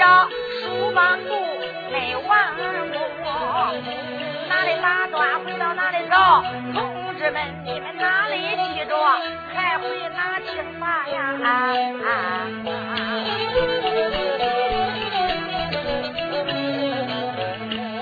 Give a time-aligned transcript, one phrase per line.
[0.00, 0.28] 还有下
[0.62, 1.34] 书满布
[1.92, 2.54] 没完
[3.22, 3.28] 过，
[4.48, 6.42] 哪里打断回到哪里找，
[6.72, 8.40] 同志们你们哪里
[8.72, 8.96] 记着，
[9.54, 9.84] 还会
[10.16, 11.36] 哪听法呀？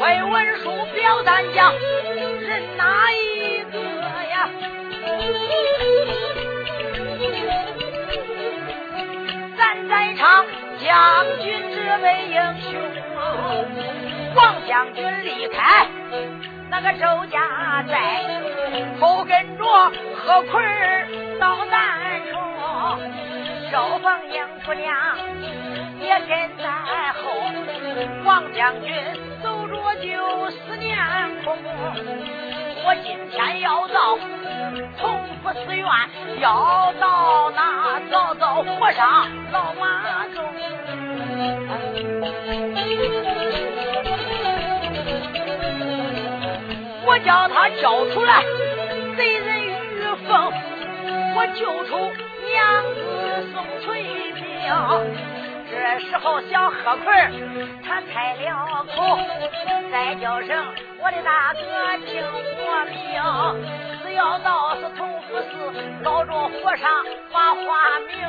[0.00, 3.76] 为文书表单讲，人哪一个
[4.30, 4.48] 呀？
[9.56, 10.46] 咱在场
[10.78, 12.70] 将军这位英雄，
[14.36, 15.86] 王将军离开
[16.68, 18.26] 那个周家寨，
[19.00, 19.64] 后跟着
[20.14, 20.60] 何奎
[21.40, 22.38] 到南充，
[23.72, 24.94] 周凤英姑娘
[25.98, 26.28] 也跟
[26.58, 26.68] 在
[27.14, 27.24] 后，
[28.26, 28.94] 王将军
[29.42, 29.78] 走着。
[29.98, 30.96] 就思念
[31.44, 31.56] 空，
[32.84, 34.16] 我今天要到
[34.96, 35.84] 从福寺院，
[36.40, 40.44] 要到那早早和尚老马中，
[47.28, 48.42] 我叫他交出来。
[49.18, 49.70] 贼人于
[50.26, 50.50] 凤，
[51.36, 52.10] 我救出
[52.48, 54.42] 娘子宋翠萍。
[55.70, 57.04] 这时候，小贺奎
[57.84, 59.18] 他开了口，
[59.92, 60.56] 再叫声
[61.02, 62.96] 我的大哥听我命，
[64.02, 65.52] 只要到是同福寺
[66.02, 66.90] 找着和尚
[67.30, 67.60] 把话
[68.08, 68.26] 明，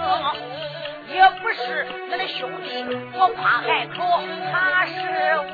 [1.11, 2.85] 也不是我的兄弟
[3.17, 4.21] 我夸海口，
[4.51, 4.91] 他是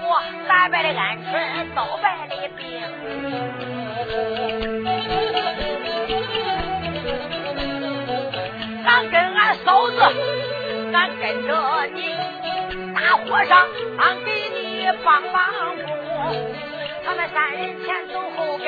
[0.03, 2.81] 我打败的鹌鹑，倒败的兵，
[8.85, 9.95] 俺跟俺嫂子。
[10.93, 11.51] 俺跟着
[11.93, 12.15] 你，
[12.93, 13.67] 大和尚，
[13.97, 15.83] 俺给你帮帮助。
[17.05, 18.67] 他们三人前走后跟，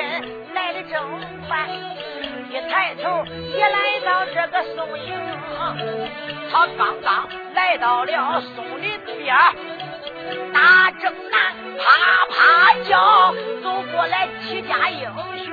[0.54, 1.00] 来的正
[1.48, 1.66] 快。
[2.50, 3.24] 一抬头，
[3.56, 5.12] 也来到这个松营。
[6.50, 9.36] 他刚刚来到了松林边，
[10.52, 11.84] 大正南啪
[12.30, 15.06] 啪叫，走过来七家英
[15.44, 15.48] 雄。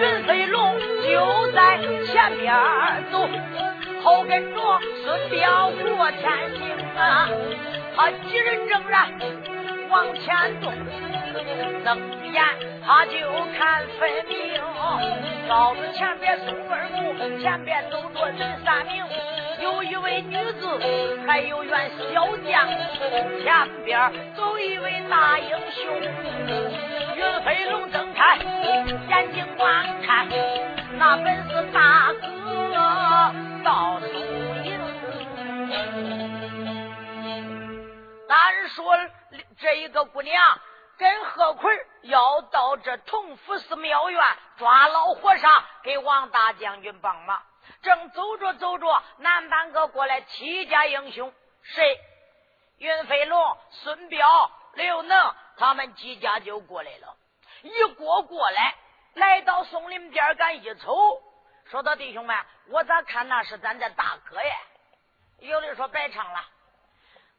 [0.00, 2.54] 云飞龙就在前边
[3.10, 3.28] 走，
[4.02, 6.22] 后跟着孙彪过天
[6.56, 6.62] 行
[6.96, 7.28] 啊！
[7.96, 9.08] 他几人正然
[9.90, 10.70] 往前走，
[11.84, 11.98] 睁
[12.30, 12.44] 眼
[12.84, 13.12] 他就
[13.56, 14.36] 看分明。
[15.48, 19.02] 老子前边送二木，前边走着人三名，
[19.60, 20.68] 有一位女子，
[21.26, 22.68] 还有员小将，
[23.42, 25.82] 前边走一位大英雄。
[27.16, 28.36] 云飞龙睁开
[29.08, 30.28] 眼睛观看，
[30.98, 32.26] 那本是大哥
[33.64, 34.06] 到松
[34.64, 34.68] 营。
[38.28, 38.36] 单
[38.68, 38.94] 说
[39.58, 40.60] 这一个姑娘
[40.96, 44.22] 跟贺奎要到这同福寺庙院
[44.56, 47.42] 抓老和尚，给王大将军帮忙。
[47.82, 51.32] 正走着走着，南半个过来七家英雄，
[51.62, 52.00] 谁？
[52.78, 55.34] 云飞龙、孙彪、刘能。
[55.56, 57.16] 他们几家就过来了，
[57.62, 58.76] 一过过来，
[59.14, 61.20] 来到松林边敢一瞅，
[61.68, 62.36] 说到弟兄们，
[62.68, 64.56] 我咋看那是咱的大哥呀？
[65.40, 66.44] 有的说白唱了，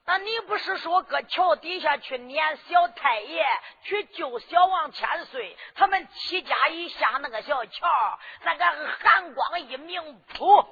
[0.09, 3.45] 那你不是说搁桥底下去撵小太爷，
[3.83, 5.55] 去救小王千岁？
[5.75, 8.65] 他们七家一下那个小桥，那个
[8.97, 10.01] 寒光一明，
[10.33, 10.65] 噗，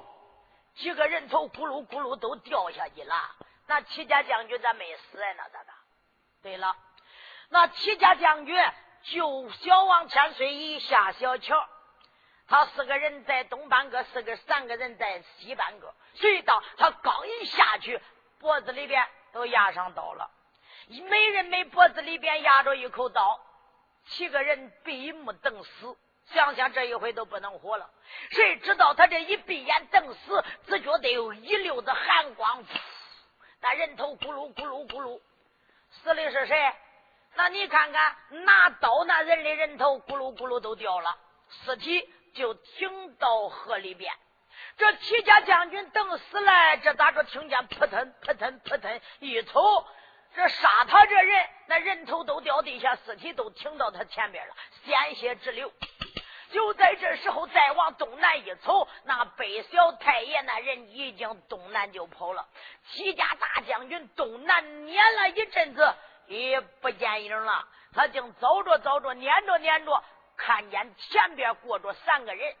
[0.74, 3.14] 几个人头咕噜咕噜都掉下去了。
[3.68, 5.32] 那七家将军咋没死呀？
[5.36, 5.72] 那咋的？
[6.42, 6.74] 对了。
[7.48, 8.60] 那齐家将军
[9.04, 11.64] 救小王千岁一下小桥，
[12.48, 15.94] 他四个人在东半个，四个三个人在西半个。
[16.14, 18.02] 谁道他刚一下去，
[18.40, 20.30] 脖子里边都压上刀了，
[20.88, 23.40] 每人每脖子里边压着一口刀，
[24.06, 25.96] 七个人闭目等死。
[26.26, 27.90] 想想这一回都不能活了。
[28.30, 32.62] 谁知道他这一闭眼等死，只觉得有一溜子寒光，
[33.60, 35.20] 那人头咕噜咕噜咕噜，
[35.90, 36.72] 死的是谁？
[37.34, 41.16] 那你看看，拿刀那人的人头咕噜咕噜都掉了，
[41.48, 44.12] 尸体就停到河里边。
[44.78, 47.22] 这齐家将军等死了，这咋着？
[47.24, 49.86] 听见扑腾扑腾扑腾，一瞅，
[50.34, 54.54] 这杀他这人，那人头都掉地下，尸体都停到他前边了，
[54.84, 55.70] 鲜血直流。
[56.50, 62.46] 就在这时候，再往东南一瞅，那北小太爷那人已经东南就跑了。
[62.84, 65.94] 齐家大将军东南撵了一阵子。
[66.28, 70.04] 也不见影了，他竟走着走着，撵着撵着，
[70.36, 72.54] 看见前边过着三个人，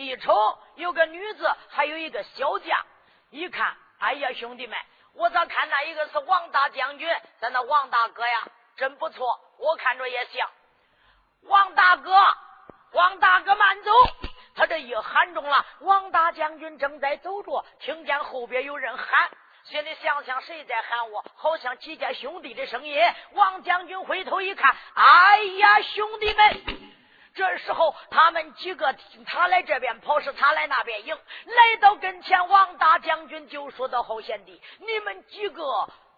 [0.00, 2.86] 一瞅有个女子，还有一个小将。
[3.28, 4.78] 一看，哎呀，兄弟们，
[5.12, 7.06] 我咋看那一个是王大将军？
[7.38, 10.48] 咱那王大哥呀，真不错，我看着也像。
[11.42, 12.12] 王大哥，
[12.92, 13.92] 王大哥慢走！
[14.54, 19.06] 他这一喊中了，王大将军正在走着，听见后边有人喊。
[19.64, 21.22] 心里想想，谁在喊我？
[21.36, 22.98] 好像几家兄弟的声音。
[23.32, 26.90] 王将军回头一看，哎呀，兄弟们！
[27.40, 31.16] 这时候他们几个听，他来这边跑，是他来那边迎。
[31.46, 35.64] 来到跟前，王大将军就说到：“好贤弟，你们几个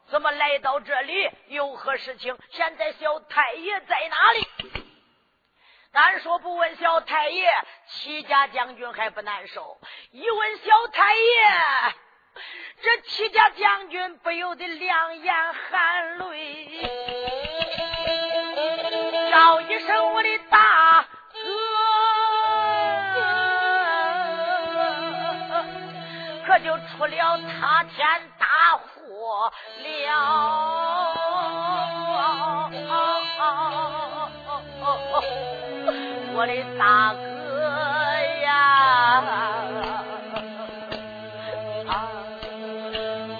[0.08, 1.30] 怎么来到这里？
[1.46, 2.36] 有何事情？
[2.50, 4.48] 现在小太爷在哪里？”
[5.94, 7.48] 单说不问小太爷，
[7.86, 9.78] 齐家将军还不难受；
[10.10, 11.22] 一问小太爷。
[12.82, 16.80] 这齐家将军不由得两眼含泪，
[19.30, 20.58] 叫一声我的大
[27.02, 28.06] 不了塌天
[28.38, 28.46] 大
[28.78, 29.52] 祸
[29.82, 29.90] 了。
[36.32, 37.20] 我的大哥
[38.44, 38.54] 呀！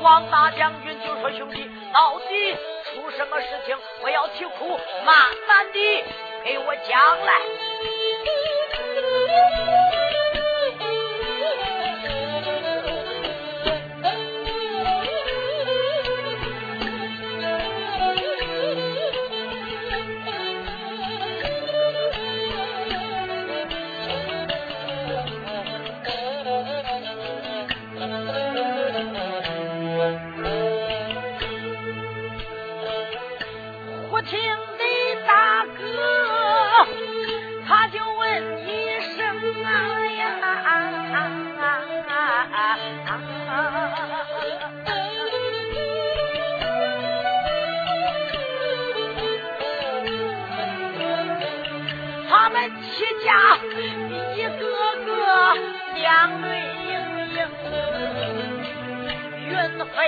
[0.03, 2.56] 王大将军就说：“兄弟，到底
[2.93, 3.79] 出什么事情？
[4.03, 4.76] 我要啼哭，
[5.06, 5.14] 慢
[5.47, 6.05] 慢的
[6.43, 7.32] 给我讲来。”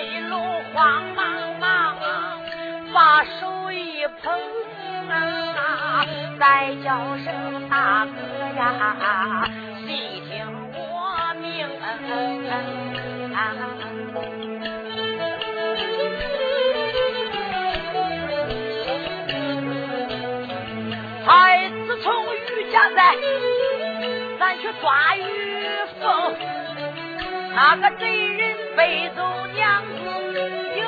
[0.00, 0.37] 一路
[0.73, 1.96] 慌忙忙
[2.93, 4.41] 把手一捧
[5.08, 6.05] 啊
[6.38, 8.12] 再叫声大哥
[8.56, 9.49] 呀
[9.87, 11.67] 细听我命
[13.35, 13.38] 啊
[21.26, 23.17] 孩子从渔家来
[24.38, 25.23] 咱去抓鱼
[26.00, 26.37] 凤
[27.55, 29.23] 那个贼人北走
[29.55, 29.93] 娘子
[30.76, 30.85] 有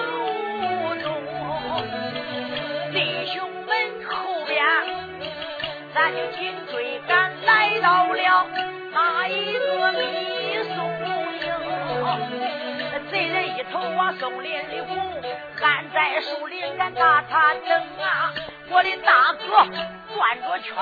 [1.02, 1.06] 踪，
[2.92, 3.70] 弟兄们
[4.08, 4.64] 后边，
[5.94, 8.46] 咱就紧追赶，来到了
[8.92, 9.98] 那一座密
[10.74, 10.76] 松
[11.40, 11.46] 营。
[13.08, 14.84] 贼人一头往松林里捂，
[15.62, 17.70] 俺在树林里打他等
[18.02, 18.34] 啊！
[18.68, 19.64] 我的大哥
[20.12, 20.74] 转着圈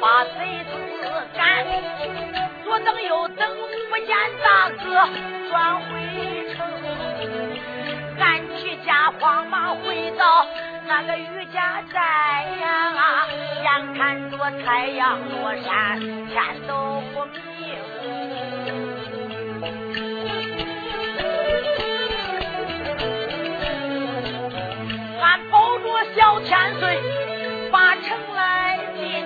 [0.00, 0.70] 把贼子
[1.36, 1.66] 赶，
[2.64, 3.46] 左等右等
[3.90, 5.06] 不见大哥
[5.50, 6.39] 转回。
[9.20, 10.46] 慌忙回到
[10.86, 13.26] 那个余家寨呀，
[13.62, 17.38] 眼看着太阳落山，天都不明。
[25.20, 25.84] 俺抱着
[26.16, 26.98] 小千岁，
[27.70, 29.22] 把城来进，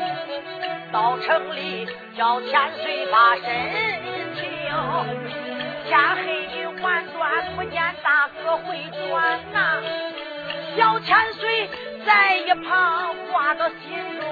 [0.91, 2.51] 到城里叫千
[2.83, 3.45] 岁把身
[4.35, 4.43] 救，
[5.89, 6.44] 天黑。
[6.85, 9.81] 的晚断不见大哥回转呐。
[10.77, 11.71] 小千岁
[12.05, 13.79] 在一旁挂到心
[14.21, 14.23] 中，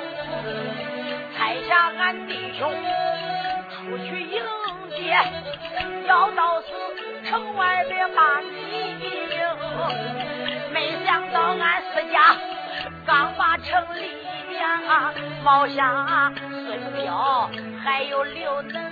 [1.35, 2.71] 猜下俺弟兄
[3.71, 4.43] 出去迎
[4.91, 5.17] 接，
[6.07, 6.69] 要到是
[7.27, 8.51] 城外边把你
[9.01, 9.11] 迎，
[10.73, 12.37] 没想到俺四家
[13.07, 14.11] 刚把城里。
[14.63, 17.51] 啊，毛香、孙彪
[17.83, 18.83] 还有刘能，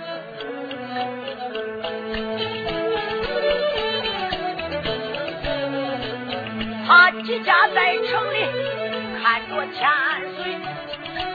[6.91, 8.37] 他几家在城里
[9.23, 9.89] 看着千
[10.35, 10.57] 岁，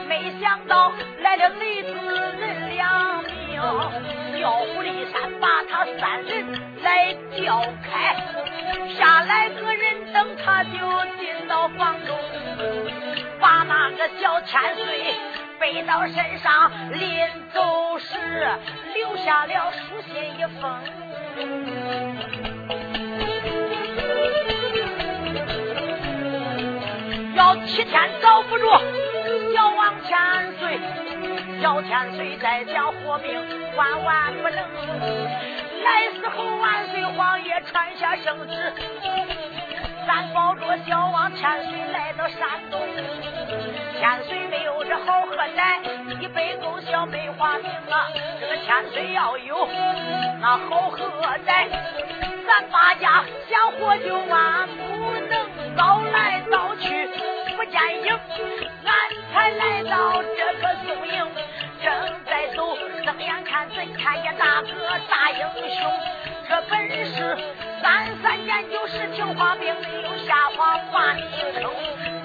[0.07, 1.95] 没想到来了雷子
[2.37, 3.59] 人两名，
[4.35, 6.45] 调虎离山把他三人
[6.83, 8.15] 来调开，
[8.99, 10.77] 下来个人等他就
[11.17, 12.15] 进到房中。
[13.39, 15.15] 把那个小千岁
[15.59, 18.15] 背到身上，临走时
[18.93, 20.69] 留下了书信一封，
[27.77, 28.81] 七天找不着
[29.53, 30.17] 小王千
[30.57, 30.79] 岁，
[31.61, 33.39] 小千岁在家活命
[33.75, 34.57] 万万不能。
[35.83, 38.73] 来时候万岁皇爷传下圣旨，
[40.07, 42.81] 咱保着小王千岁来到山东，
[43.99, 45.79] 千岁没有这好喝奶，
[46.19, 48.09] 一杯够小梅花名啊，
[48.41, 49.69] 这个千岁要有
[50.41, 51.05] 那好喝
[51.45, 51.67] 奶，
[52.47, 56.66] 咱八家想活就万，不能早来早
[58.03, 58.93] 去不见影，俺
[59.33, 61.25] 才来到这个宋营，
[61.83, 61.85] 正
[62.25, 64.67] 在走，睁眼看贼，看见大哥
[65.09, 65.39] 大英
[65.69, 65.91] 雄。
[66.49, 67.37] 这本是
[67.81, 71.21] 三三年九十听话并没有瞎话把你
[71.59, 71.69] 称，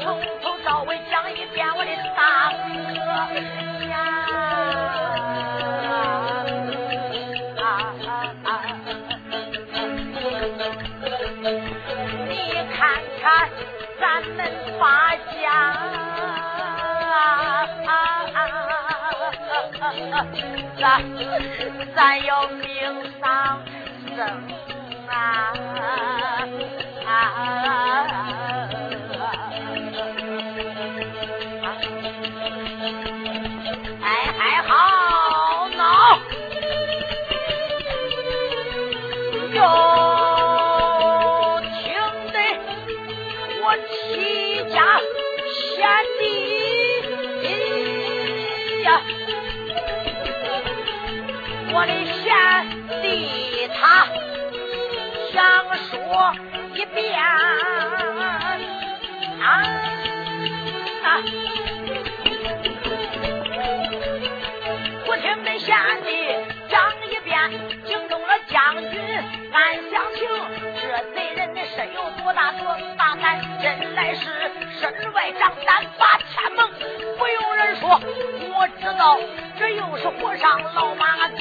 [0.01, 3.72] 从头到尾讲一遍我的大哥
[14.83, 15.47] 们八家，
[20.77, 20.83] 咱
[21.95, 22.67] 咱要命
[23.21, 23.63] 丧。
[24.15, 24.19] 生
[25.09, 25.55] 啊
[51.75, 52.27] 我的贤
[53.03, 53.07] 弟。
[53.75, 54.07] 他
[55.33, 55.41] 想
[55.89, 55.91] 说
[56.75, 57.25] 一遍啊，
[65.07, 65.75] 不听那贤
[66.05, 66.09] 弟
[66.69, 66.79] 讲
[67.11, 67.33] 一遍，
[67.87, 69.01] 惊动了将军
[69.53, 70.29] 俺想情，
[70.81, 70.83] 这
[71.15, 76.69] 贼人的身有多大多大胆，真来是身外长胆八千猛，
[77.19, 77.89] 不用人说，
[78.59, 79.17] 我知道
[79.59, 81.39] 这又是和尚老马宗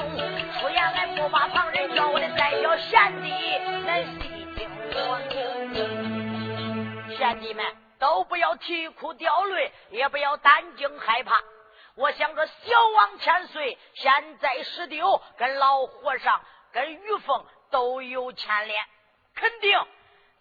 [0.60, 2.30] 出言来不把旁人叫我的。
[2.62, 3.32] 叫贤弟，
[3.88, 5.18] 来细听我。
[7.18, 7.66] 贤弟们
[7.98, 11.42] 都不要啼哭掉泪，也不要担惊害怕。
[11.96, 16.40] 我想着小王千岁现在石丢，跟老和尚、
[16.72, 18.86] 跟玉凤都有牵连，
[19.34, 19.80] 肯定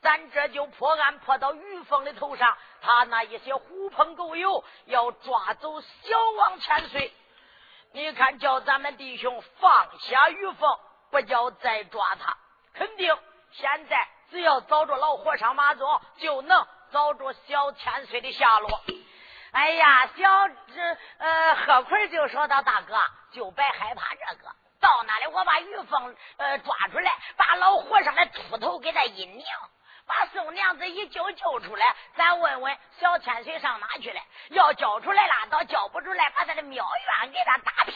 [0.03, 2.57] 咱这就破案破到玉凤的头上。
[2.83, 7.13] 他那一些狐朋狗友要抓走小王千岁，
[7.93, 10.79] 你看叫咱们弟兄放下玉凤。
[11.11, 12.37] 不叫再抓他，
[12.73, 13.19] 肯定
[13.51, 18.81] 现在只要找着老和尚马宗，就能找着小千岁的下落。
[19.51, 22.97] 哎呀，小这呃贺奎就说到大哥，
[23.33, 29.45] 就别害怕这个，到那里我把玉凤呃抓出来，把老和尚的秃头给他一拧，
[30.11, 34.21] 把宋娘子一救救出来，咱问问小千岁上哪去了？
[34.49, 36.85] 要交出来了，倒交不出来，把他的庙
[37.23, 37.95] 院给他打平。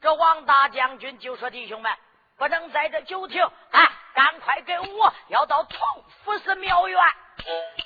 [0.00, 1.92] 这王大将军就说：“弟兄们，
[2.38, 5.80] 不能在这久停，哎，赶快跟我要到同
[6.22, 7.02] 福寺庙院。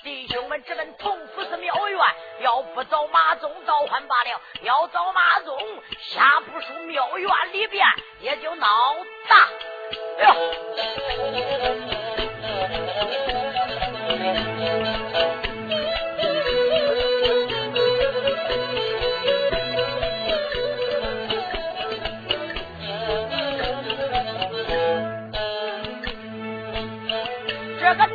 [0.03, 1.99] 弟兄们直奔同福寺庙院，
[2.41, 5.59] 要不找马宗倒换罢了，要找马宗
[5.99, 7.83] 下不出庙院里边
[8.19, 8.95] 也就闹
[9.27, 9.49] 大
[10.19, 10.35] 了。”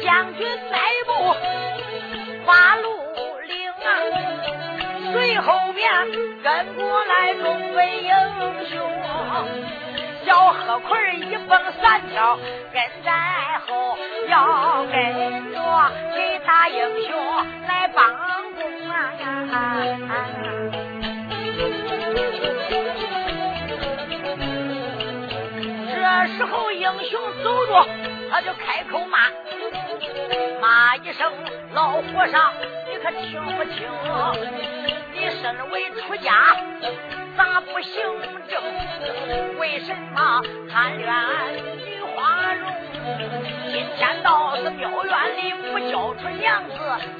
[0.02, 1.34] 将军迈步
[2.46, 2.88] 八路
[3.46, 3.88] 岭啊，
[5.12, 5.90] 随后边
[6.42, 8.10] 跟过来众位英
[8.68, 8.76] 雄，
[10.24, 12.38] 小贺奎一蹦三跳
[12.72, 13.10] 跟在
[13.66, 13.96] 后，
[14.28, 15.56] 要跟着
[16.14, 16.76] 其他英
[17.06, 17.16] 雄
[17.66, 18.04] 来帮
[18.54, 19.12] 工啊！
[25.88, 25.94] 这
[26.36, 27.86] 时候英雄走着，
[28.30, 29.18] 他就开口骂。
[30.66, 31.32] 骂一声
[31.74, 32.52] 老和尚，
[32.90, 33.88] 你可听不清？
[35.12, 36.56] 你身为出家，
[37.36, 38.02] 咋不行
[38.48, 38.60] 正？
[39.60, 41.08] 为什么贪恋
[41.86, 42.68] 女花容？
[43.70, 46.74] 今天到是庙院里不交出娘子，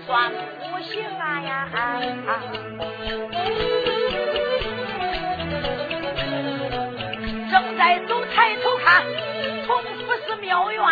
[0.05, 0.33] 算
[0.73, 1.69] 不行啊呀！
[7.53, 9.05] 正在走，抬头看，
[9.65, 10.83] 从福寺庙院。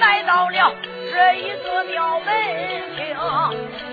[0.00, 0.74] 来到了
[1.12, 2.26] 这一座庙门
[2.96, 3.14] 厅，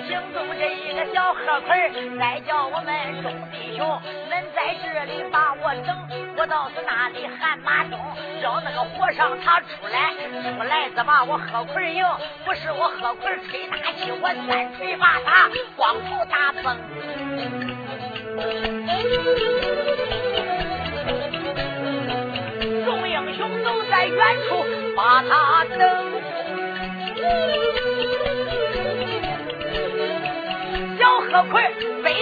[0.08, 3.86] 惊动这一个小贺奎再叫我们众弟兄，
[4.32, 6.08] 恁在这里把我等，
[6.38, 8.00] 我到是那里喊马忠，
[8.42, 10.14] 叫那个和尚他出来，
[10.56, 12.06] 出来怎么我贺奎赢？
[12.46, 16.78] 不是我贺奎吹大气，我三锤把他光头打崩。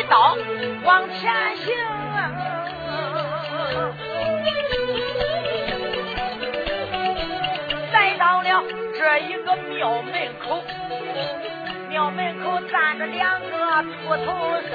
[0.10, 0.38] 刀
[0.84, 1.76] 往前行，
[7.92, 8.64] 来到了
[8.98, 10.64] 这一个庙门口。
[11.90, 14.74] 庙门口站着两个秃头僧，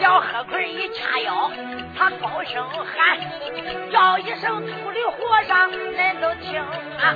[0.00, 1.50] 小贺奎一掐腰，
[1.96, 3.18] 他高声喊，
[3.92, 7.14] 叫一声秃驴和尚，恁都听啊！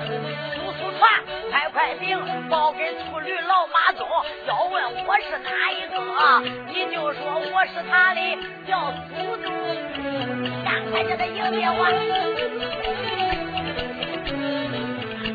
[0.93, 1.09] 速速传，
[1.51, 2.19] 快快禀，
[2.49, 4.07] 报给秃驴老马宗。
[4.47, 5.97] 要问我是哪一个，
[6.73, 8.21] 你就说我是他的
[8.67, 9.53] 叫祖宗，
[10.65, 11.89] 赶快叫他迎接我。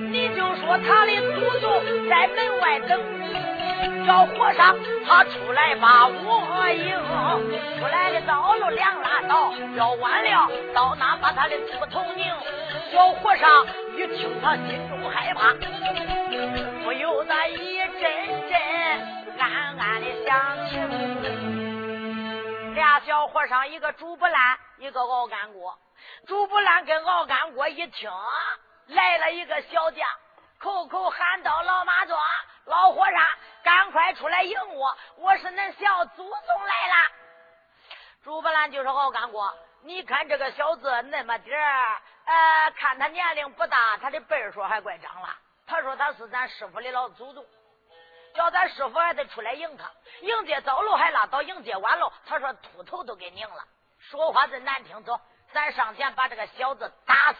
[0.09, 3.16] 你就说他的祖宗在门外等。
[4.05, 4.75] 叫和尚
[5.05, 6.97] 他出来把我迎，
[7.79, 12.25] 出来的早了两拉道，要晚了到那把他的秃头拧。
[12.91, 13.65] 小和尚
[13.97, 15.53] 一听他心中害怕，
[16.83, 18.01] 不由得一阵
[18.49, 18.59] 阵
[19.39, 20.77] 暗暗的想起。
[22.73, 25.77] 俩小和尚一个煮不烂，一个熬干锅。
[26.27, 28.09] 煮不烂跟熬干锅一听，
[28.87, 30.07] 来了一个小将，
[30.59, 32.17] 口口喊道：“老马庄，
[32.67, 33.27] 老和尚。”
[33.63, 34.97] 赶快出来迎我！
[35.17, 36.93] 我是恁小祖宗来了。
[38.23, 39.53] 朱不兰就是熬干锅。
[39.81, 45.35] 你看这个小子那么点儿，呃，看他年龄不大，他的辈数还怪长了。
[45.65, 47.45] 他说他是咱师傅的老祖宗，
[48.33, 49.91] 叫咱师傅还得出来迎他。
[50.21, 53.65] 迎接走路还拉倒，迎接完了，他说秃头都给拧了。
[53.99, 55.19] 说话真难听，走，
[55.51, 57.39] 咱上前把这个小子打死。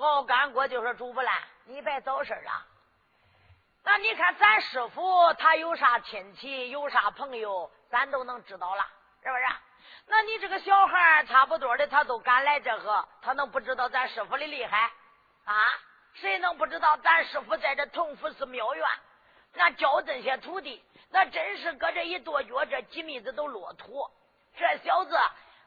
[0.00, 2.50] 敖干锅就说朱不兰，你别走神了。
[3.82, 8.86] 那你看，咱师傅他有啥亲戚，有啥朋友，咱都能知道了，
[9.22, 9.44] 是不是？
[10.06, 14.90] 那你这个小孩差不多的，他都敢来这个，他能不知道咱师傅的厉害
[15.44, 15.54] 啊？
[16.14, 18.86] 谁能不知道咱师傅在这同福寺庙院，
[19.54, 24.08] 那教这些徒弟，那真是搁这一跺脚，这几米子都落土。
[24.56, 25.16] 这小子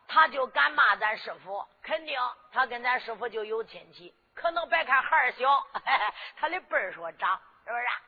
[0.08, 2.19] 他就敢骂咱师傅，肯定
[2.52, 5.65] 他跟咱师傅就有亲戚，可能别看孩儿小，
[6.38, 7.41] 他的辈儿说长。
[7.65, 7.86] 是不是？
[7.86, 8.02] 啊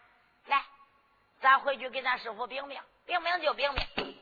[0.47, 0.63] 来，
[1.41, 4.21] 咱回去给咱师傅禀明，禀明就禀明。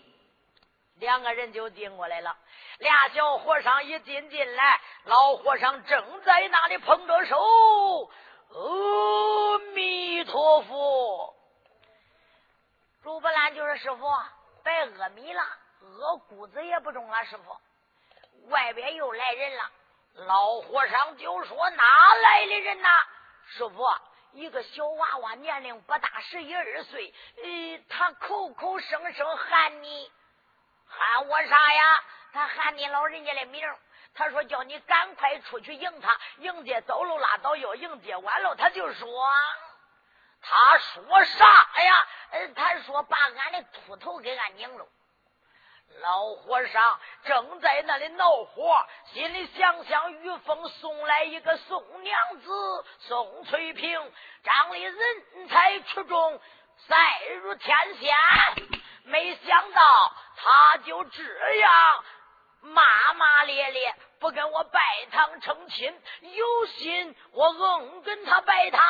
[0.98, 2.38] 两个人就进过来了。
[2.78, 8.12] 俩小和尚一进进来，老和尚正在那里捧着手。
[8.50, 11.36] 阿弥陀佛。
[13.02, 14.06] 朱不兰就是师傅，
[14.63, 17.26] 白阿弥了，阿骨子也不中了。
[17.26, 17.58] 师傅，
[18.50, 19.72] 外边又来人了。
[20.13, 21.84] 老和尚就说：“哪
[22.22, 22.89] 来的人呐？”
[23.50, 23.84] 师傅。
[24.34, 27.13] 一个小娃娃，年龄不大，十一二岁。
[27.38, 30.12] 呃，他口口声声喊你，
[30.88, 32.04] 喊我啥呀？
[32.34, 33.63] 他喊你老人家的名
[34.15, 39.30] 他说叫你赶快出去迎他，迎接走路拉倒，要迎接完了，他就说，
[40.41, 41.46] 他说啥
[41.84, 42.08] 呀？
[42.32, 44.88] 呃，他说把俺的秃头给俺拧了。
[46.02, 56.40] 老和尚正在那里恼火，心里想想：于凤送来一个宋娘子宋翠萍，长里人才出众，
[56.88, 56.96] 赛
[57.42, 58.14] 如天仙。
[59.06, 59.82] 没想到
[60.38, 62.04] 他就这样
[62.62, 63.96] 骂骂咧咧。
[64.20, 64.80] 不跟我拜
[65.12, 68.82] 堂成亲，有心我硬跟他拜堂。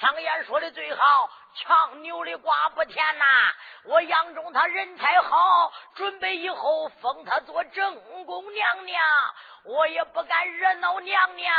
[0.00, 3.24] 常言说的最好，强扭的瓜不甜呐。
[3.84, 9.00] 我杨中他人才好，准备以后封他做正宫娘娘。
[9.64, 11.54] 我也不敢惹恼娘娘，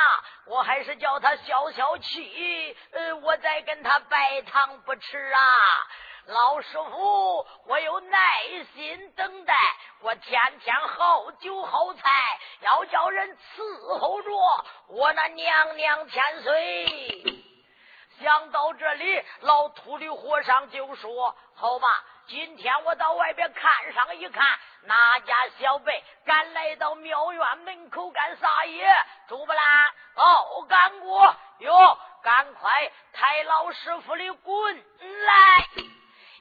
[0.46, 2.76] 我还是叫他消消气。
[2.92, 5.42] 呃，我再跟他拜堂不迟啊。
[6.28, 8.20] 老师傅，我有耐
[8.76, 9.56] 心等待，
[10.02, 14.32] 我天天好酒好菜，要叫人伺候着
[14.88, 17.51] 我那娘娘千岁。
[18.22, 21.88] 想到这里，老秃驴和尚就说：“好吧，
[22.28, 28.88] 今天我到外边看上一看，哪家小辈敢来到庙院门口干啥爷？
[29.28, 34.86] 朱不兰，哦，干过哟，赶快抬老师傅的棍
[35.26, 35.68] 来。”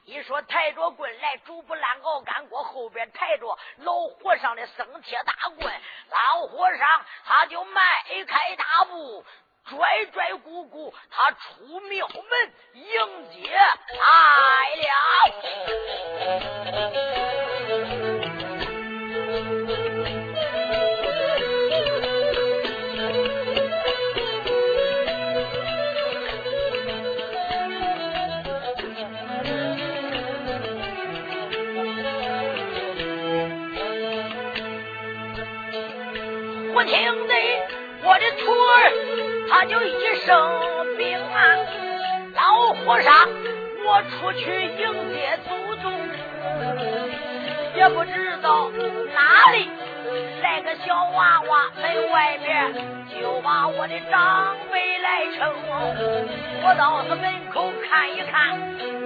[0.05, 6.87] 一说抬着棍来，猪不烂熬干锅，后边抬着老和尚的生铁大棍，老和尚
[7.23, 7.81] 他就迈
[8.27, 9.23] 开大步，
[9.63, 12.83] 拽拽鼓鼓，他出庙门迎
[13.31, 14.85] 接来了。
[36.73, 37.33] 不听的，
[38.03, 39.10] 我的徒儿
[39.51, 40.59] 他就一声
[40.97, 41.19] 兵。
[42.83, 43.13] 和尚，
[43.85, 45.93] 我出去迎接祖宗，
[47.75, 48.71] 也不知道
[49.13, 49.69] 哪里
[50.41, 52.73] 来个小娃娃，门外边
[53.13, 55.53] 就把我的长辈来称。
[56.63, 58.59] 我到他门口看一看，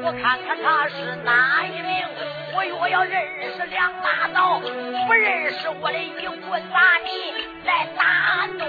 [0.03, 2.07] 我看看他是哪一名。
[2.55, 3.21] 我若要认
[3.57, 7.33] 识两把刀，不认识我的一棍打你
[7.65, 8.65] 来打动。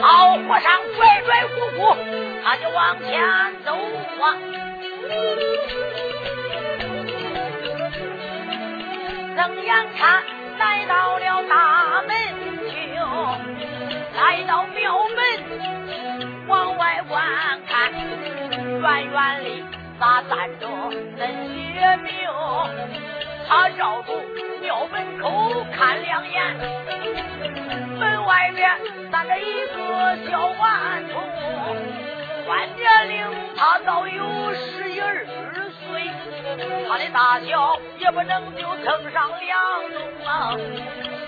[0.00, 1.80] 老和尚拽拽鼓鼓，
[2.44, 3.10] 他就往前
[3.64, 3.68] 走
[4.20, 4.24] 啊。
[9.36, 10.22] 睁眼看，
[10.58, 12.10] 来到了大门
[12.68, 12.74] 厅，
[14.16, 15.18] 来到庙门，
[16.48, 17.22] 往外观
[17.68, 19.64] 看，远远里
[19.98, 20.66] 咋站着
[21.16, 22.10] 那些兵？
[23.52, 24.12] 他照住
[24.62, 26.56] 庙门口看两眼，
[27.98, 28.66] 门外面。
[29.10, 31.22] 站着一个小顽童，
[32.46, 33.22] 关年龄
[33.54, 35.26] 他早有十一二
[35.84, 36.02] 岁，
[36.88, 40.56] 他的大小也不能就称上两中啊，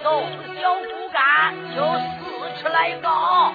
[0.03, 0.23] 瘦
[0.59, 3.53] 小骨干有四尺来高，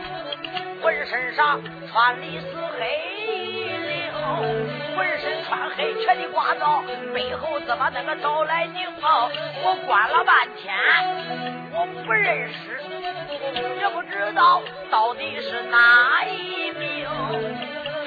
[0.84, 1.60] 浑身上
[1.92, 2.86] 穿的是黑
[3.34, 3.72] 衣，
[4.96, 9.30] 浑身穿黑瘸的褂子，背后怎么那个招来拧啊？
[9.63, 10.76] 我观了半天，
[11.74, 12.80] 我不认识。
[13.80, 14.62] 也不知道
[14.92, 17.08] 到底是哪一名，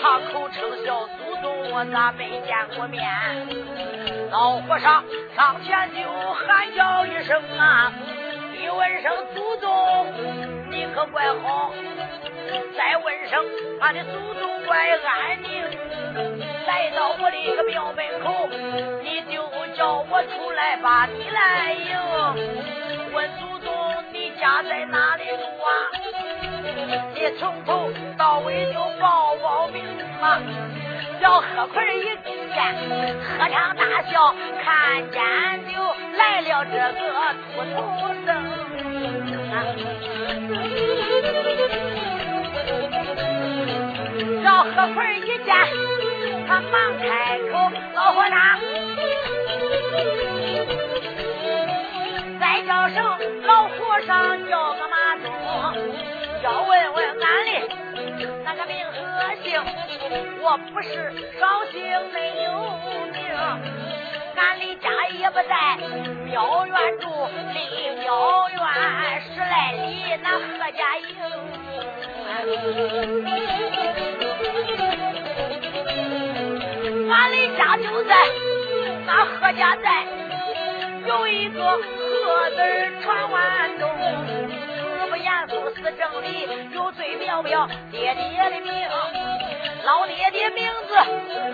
[0.02, 3.02] 他口称小祖宗，我咋没见过面？
[4.30, 5.04] 老和尚
[5.34, 7.92] 上前就喊叫一声啊，
[8.60, 10.06] 一问声祖宗，
[10.70, 11.72] 你可怪好；
[12.76, 13.44] 再问声
[13.80, 15.91] 俺的祖宗怪安宁。
[16.66, 18.48] 来到我的一个庙门口，
[19.02, 19.42] 你就
[19.76, 21.90] 叫我出来把你来迎。
[23.12, 23.72] 问祖宗，
[24.12, 24.32] 你。
[24.42, 25.70] 家在哪里住啊？
[27.14, 29.84] 你从头到尾就报报名
[30.20, 30.40] 嘛。
[31.20, 32.04] 小贺奎一
[32.52, 32.74] 见，
[33.38, 35.22] 喝唱大笑，看见
[35.72, 35.78] 就
[36.18, 37.78] 来了这个秃头
[38.26, 38.28] 僧。
[44.42, 45.54] 小贺奎一见，
[46.52, 47.56] 他忙开口
[47.96, 48.36] ：“老和尚。”
[52.38, 53.02] 再叫声
[53.46, 55.32] 老和尚叫个马忠，
[56.42, 57.50] 要问问俺的
[58.44, 58.92] 那个名和
[59.42, 59.58] 姓，
[60.42, 61.10] 我不是
[61.40, 61.80] 绍兴
[62.12, 62.52] 没有
[63.14, 63.24] 名，
[64.36, 65.78] 俺的家也不在
[66.26, 67.08] 庙院住，
[67.54, 68.58] 离庙院
[69.22, 71.16] 十来里那何家营，
[77.12, 78.14] 俺的家就在
[79.06, 80.06] 那贺家寨，
[81.06, 81.78] 有一个。
[82.24, 82.56] 贺字
[83.02, 88.88] 传万众，字不严肃是正理，有罪苗苗爹爹的名，
[89.84, 90.94] 老爹爹名字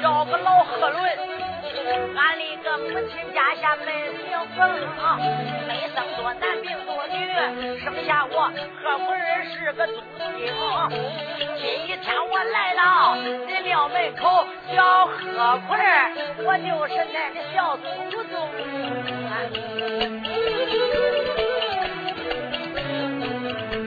[0.02, 1.02] 叫个老贺伦。
[1.88, 3.86] 俺的个母亲家下门
[4.18, 4.60] 姓冯，
[5.66, 7.16] 没生多男病多女，
[7.80, 9.94] 生下我何奎儿是个祖
[10.36, 10.38] 星。
[11.56, 13.16] 今一天我来到
[13.48, 16.12] 这庙门口，小何奎儿，
[16.44, 17.86] 我就是恁的小祖
[18.24, 18.34] 宗。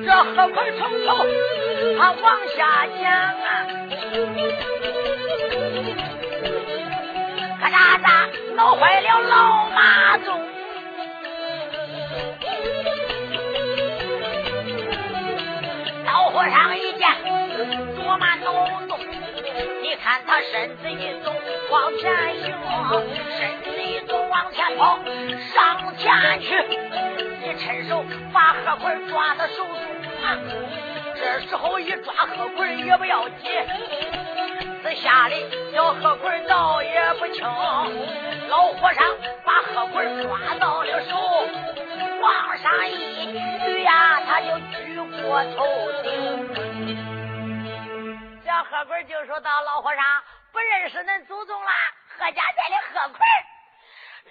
[0.04, 1.08] 这何奎从头
[1.98, 2.26] 他往
[2.58, 2.60] 下
[3.00, 3.50] 讲啊。
[7.82, 10.40] 咔嚓嚓，闹坏了老马宗。
[16.06, 17.10] 老和尚一见，
[17.96, 18.54] 多慢脑
[18.88, 19.00] 动。
[19.82, 21.34] 你看他身子一动，
[21.72, 22.14] 往前
[22.44, 22.54] 行；
[23.40, 25.00] 身子一动，往前跑，
[25.56, 26.54] 上前去，
[27.44, 29.74] 一伸手把何坤抓到手中。
[31.16, 33.50] 这时候一抓何坤也不要紧。
[34.96, 35.36] 吓得
[35.72, 37.44] 小贺棍倒也不轻，
[38.50, 39.04] 老和尚
[39.46, 41.16] 把贺棍抓到了手，
[42.22, 45.66] 往上一举呀，他就举过头
[46.04, 46.08] 顶。
[48.44, 50.04] 小贺棍就说到：“老和尚
[50.52, 51.72] 不认识恁祖宗啦，
[52.18, 53.20] 何家寨的贺棍。”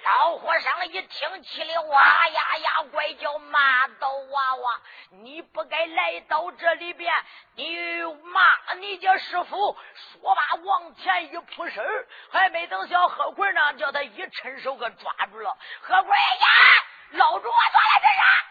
[0.04, 7.12] 老和尚一听，气的哇呀呀怪叫，骂道：“娃娃，你不该来到这里边！
[7.54, 9.76] 你骂你家师傅！”
[10.12, 11.84] 说罢，往前一扑身
[12.30, 15.56] 还没等小何贵呢，叫他一伸手给抓住了。
[15.80, 16.48] 何贵呀，
[17.10, 18.49] 捞住我做来这是？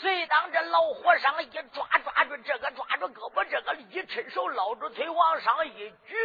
[0.00, 6.16] 随当这老和尚一抓，抓住这个，抓住胳膊这个，一伸手捞住腿往上一举，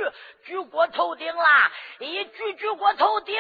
[0.46, 1.70] 举过头顶啦！
[2.00, 3.36] 一举举过头顶，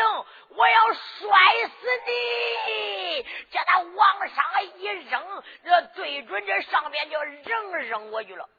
[0.49, 1.29] 我要摔
[1.69, 3.23] 死你！
[3.49, 8.49] 叫他往上一扔，这对准这上面就扔扔过去了。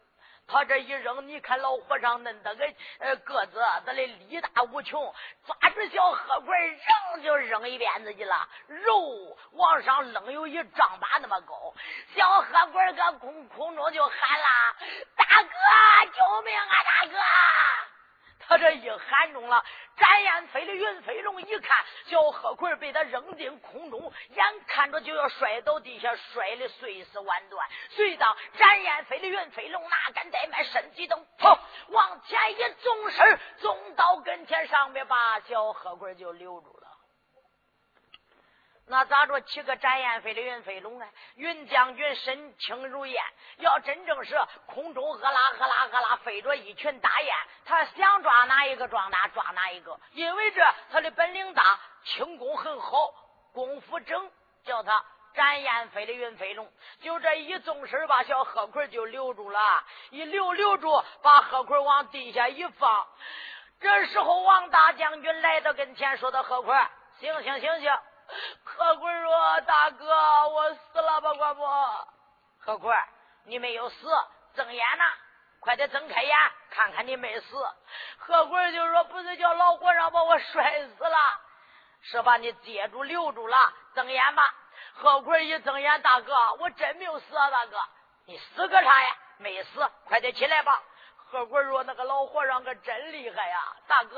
[0.49, 2.65] 他这一扔，你看老和尚恁的个
[3.01, 11.75] 呃个子，他的力大无穷，抓住小河棍扔就扔一边子去了，肉往上扔有一丈八那么高，
[12.15, 14.77] 小河棍搁空空中就喊啦
[15.17, 17.17] ：“大哥，救命啊，大哥！”
[18.49, 19.65] 他这一喊中了，
[19.97, 27.69] 展燕飞的云飞龙一看，小何奎被他扔进空中，眼看着就要摔到地下，摔的碎尸万段。
[27.91, 36.86] 随当展燕飞的云飞龙哪敢怠慢，身体等砰往前一纵身，纵到跟前上面，把小何奎就留住了。
[38.88, 39.40] 那咋着？
[39.40, 41.09] 七个展燕飞的云飞龙啊？
[41.35, 43.22] 云将军身轻如燕，
[43.59, 53.12] 要真正是空中呵啦呵啦呵啦飞着一群大雁，他想抓哪一个抓哪抓哪一个，因为这他的本领大，轻功很好，
[53.53, 54.31] 功夫整，
[54.64, 56.70] 叫他展燕飞的云飞龙，
[57.01, 59.61] 就这一纵身把小贺奎就留住了，
[60.11, 63.07] 一留留住，把贺奎往地下一放。
[63.81, 66.75] 这时候王大将军来到跟前，说道：“贺奎，
[67.18, 67.90] 醒醒醒醒！”
[68.65, 71.67] 何贵说：“大哥，我死了吧，官不？
[72.59, 72.95] 何贵，
[73.45, 73.97] 你没有死，
[74.55, 75.05] 睁眼呐！
[75.61, 76.37] 快点睁开眼，
[76.71, 77.69] 看看你没死。”
[78.19, 81.19] 何贵就说：“不是叫老和尚把我摔死了，
[82.03, 83.57] 是把你接住留住了。
[83.95, 84.43] 睁眼吧。”
[84.99, 87.51] 何贵一睁眼，大哥，我真没有死啊！
[87.51, 87.79] 大哥，
[88.27, 89.17] 你死个啥呀？
[89.39, 90.83] 没死，快点起来吧。
[91.31, 94.17] 何贵说：“那个老和尚可真厉害呀，大哥。”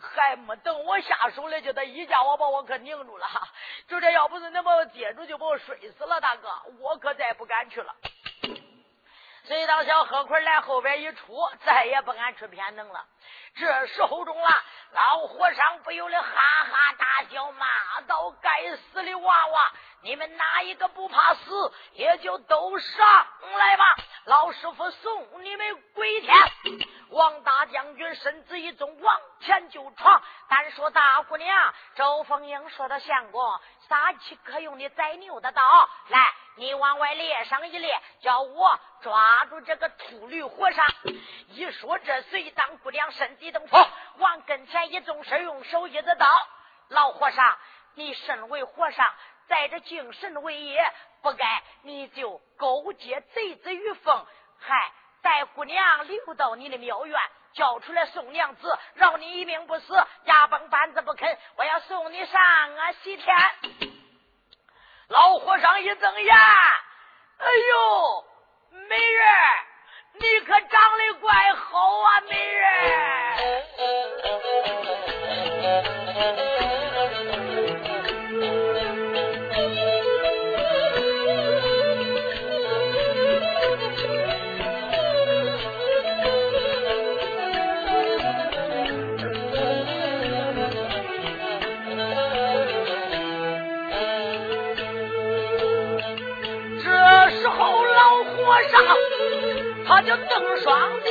[0.00, 3.26] 还没等我下手呢，就他一家伙把我可拧住了。
[3.88, 6.20] 就这要不是能把我接住，就把我摔死了。
[6.20, 6.48] 大哥，
[6.78, 7.92] 我可再不敢去了。
[9.42, 13.04] 所以当小贺奎来后边一出，再也不敢去偏能了。
[13.56, 14.48] 这时候中了，
[14.92, 17.66] 老和尚不由得哈哈大笑，骂
[18.06, 19.72] 道：“该死的娃娃！
[20.02, 21.72] 你们哪一个不怕死？
[21.94, 23.84] 也就都上来吧！
[24.28, 26.36] 老师傅送你们归天。”
[27.08, 30.22] 王大将军身子一纵，往前就闯。
[30.50, 33.42] 单说大姑娘周凤英说的相公，
[33.88, 35.62] 杀气可用的宰牛的刀，
[36.08, 40.84] 来，你往外列上一列，叫我抓住这个秃驴和尚。
[41.48, 43.82] 一说这，随当姑娘身体等风，
[44.18, 46.26] 往跟前一纵身，用手一的刀。
[46.88, 47.56] 老和尚，
[47.94, 49.14] 你身为和尚，
[49.48, 54.26] 在这敬神为业，不该你就勾结贼子于凤，
[54.58, 54.92] 还。
[55.20, 57.20] 带姑娘留到你的庙院，
[57.52, 59.92] 叫出来送娘子，饶你一命不死。
[60.24, 63.36] 牙崩板子不肯，我要送你上啊西天。
[65.08, 68.24] 老和尚一睁眼，哎呦，
[68.88, 69.26] 美人，
[70.20, 72.68] 你可长得怪好啊，美人。
[99.88, 101.10] 他就瞪双睛，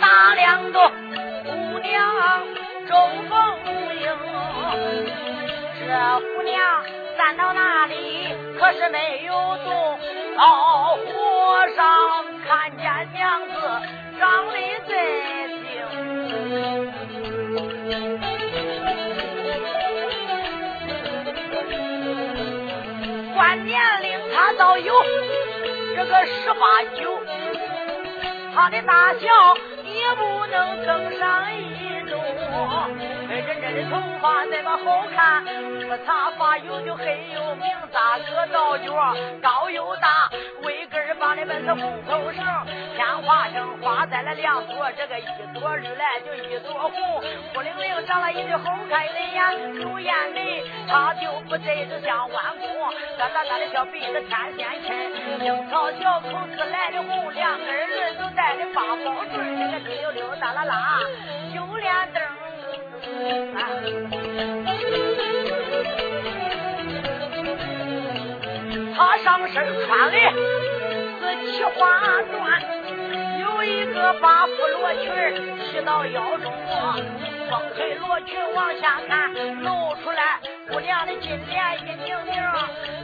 [0.00, 0.90] 打量着
[1.44, 2.42] 姑娘
[2.88, 2.96] 周
[3.28, 3.32] 凤
[4.00, 4.04] 英。
[5.78, 5.86] 这
[6.34, 6.84] 姑娘
[7.16, 9.32] 站到那里，可是没有
[9.64, 9.98] 动。
[10.36, 11.84] 老和尚
[12.44, 13.52] 看见娘子
[14.18, 14.56] 长得
[14.88, 14.92] 真
[15.62, 15.64] 精，
[23.32, 24.95] 观年龄他倒有。
[26.24, 27.20] 十八九，
[28.54, 29.28] 他的大小
[29.84, 32.16] 也不能更上一度。
[33.28, 40.30] 真正的头发那么好看，不擦发油就黑又明，大个倒角高又大，
[41.36, 42.42] 的本是红头绳，
[42.96, 47.22] 鲜花生花在了两朵，这个一朵绿来就一朵红，
[47.52, 52.66] 孤零零长了一对红开的眼，柳眼眉，他就不得就像弯弓，
[53.18, 61.00] 大大大的小鼻子天仙亲，樱桃小口子来的红，两根儿都带的八宝坠，这个滴溜溜哒啦啦，
[61.54, 62.22] 秀脸灯。
[68.98, 69.54] 他上身
[69.86, 70.16] 穿的
[71.56, 71.70] 七花
[72.20, 75.02] 缎，有一个八幅罗裙
[75.72, 76.52] 系到腰中，
[77.48, 82.34] 风吹罗裙往下看，露出来姑娘的金莲一拧拧。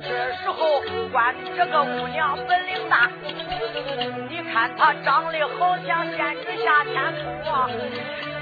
[0.03, 3.09] 这时候管这个姑娘本领大，
[4.29, 6.95] 你看她长得好像仙女下天
[7.25, 7.71] 宫啊。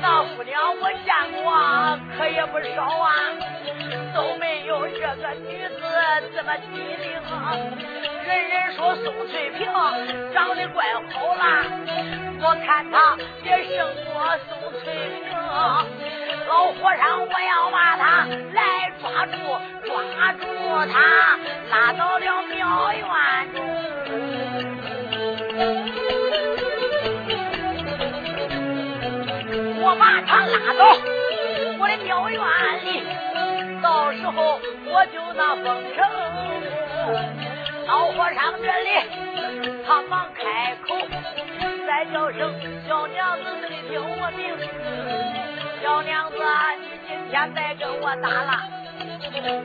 [0.00, 1.52] 那姑娘我见过，
[2.16, 3.12] 可也不少啊。
[4.14, 5.80] 都没有这个女子
[6.34, 7.20] 这么机灵。
[8.26, 9.66] 人人说宋翠萍
[10.32, 11.64] 长得怪好啦，
[12.40, 14.84] 我看她也胜过宋翠
[15.28, 15.28] 萍。
[16.50, 19.32] 老和尚，我要把他来抓住，
[19.86, 20.44] 抓住
[20.92, 21.38] 他，
[21.70, 23.06] 拉到了庙院
[23.54, 23.56] 中。
[29.80, 30.82] 我把他拉到
[31.78, 32.36] 我的庙院
[32.84, 32.88] 里，
[33.80, 35.98] 到时候我就那封城。
[37.86, 38.90] 老和尚这里，
[39.86, 40.98] 他忙开口，
[41.86, 42.52] 再叫声
[42.88, 44.40] 小娘子，你听我名
[46.02, 46.36] 娘子，
[46.80, 48.60] 你今天再跟我打了，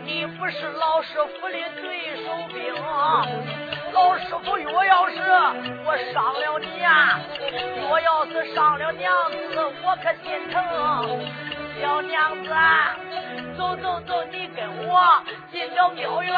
[0.05, 2.73] 你不是老师傅的对手兵。
[3.93, 5.15] 老师傅若要是
[5.85, 7.19] 我伤了你呀，
[7.87, 9.37] 若要是伤了娘子，
[9.83, 10.55] 我可心疼。
[11.81, 12.49] 小娘子，
[13.57, 15.21] 走走走，你跟我
[15.51, 16.33] 进了庙院，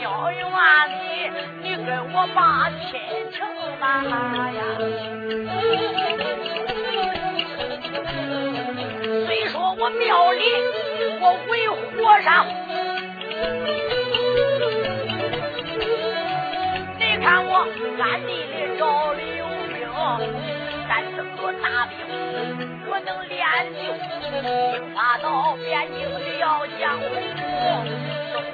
[0.00, 0.42] 庙院
[0.90, 1.30] 里
[1.62, 3.00] 你跟我把亲
[3.32, 3.36] 情
[3.80, 4.02] 吧
[4.52, 4.60] 呀。
[9.78, 10.40] 我庙里
[11.20, 11.76] 我为和
[12.22, 12.46] 尚，
[16.98, 17.50] 你看我
[18.00, 19.76] 暗地里找里有兵，
[20.88, 21.94] 咱这个大兵。
[22.88, 23.36] 我能练
[23.74, 24.32] 就兵
[24.94, 25.24] 法到
[25.56, 27.04] 边境的要江湖，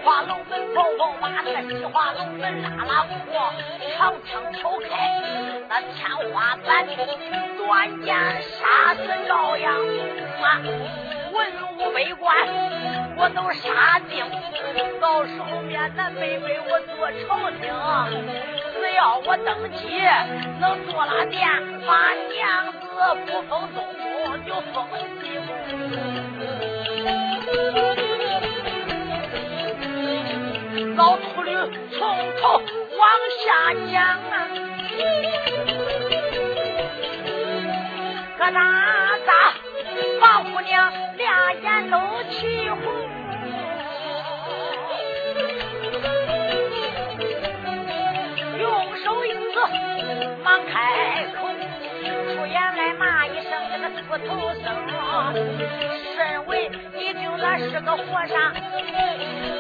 [0.03, 3.55] 中华龙门跑跑马，那个西华龙门拉拉过，
[3.97, 5.23] 长枪挑开
[5.69, 6.85] 那天花板，
[7.57, 8.13] 短剑
[8.43, 10.59] 杀死赵阳啊！
[11.33, 12.37] 文武百官
[13.17, 14.25] 我都杀尽，
[15.01, 17.63] 到时候面南北北我做朝廷。
[18.75, 20.03] 只要我登基，
[20.59, 21.49] 能做了殿，
[21.87, 22.81] 把娘子
[23.25, 23.85] 不封东
[24.25, 24.85] 宫，就封
[25.21, 25.49] 西宫。
[30.97, 31.55] 老秃驴
[31.91, 32.01] 从
[32.41, 32.61] 头
[32.99, 33.09] 往
[33.45, 34.35] 下讲啊，
[38.39, 38.59] 个大
[39.27, 39.31] 大
[40.21, 41.97] 把姑娘俩眼都
[42.31, 43.02] 气红。
[54.13, 54.67] 声这个猪头僧。
[56.15, 58.53] 身为你就那是个和尚，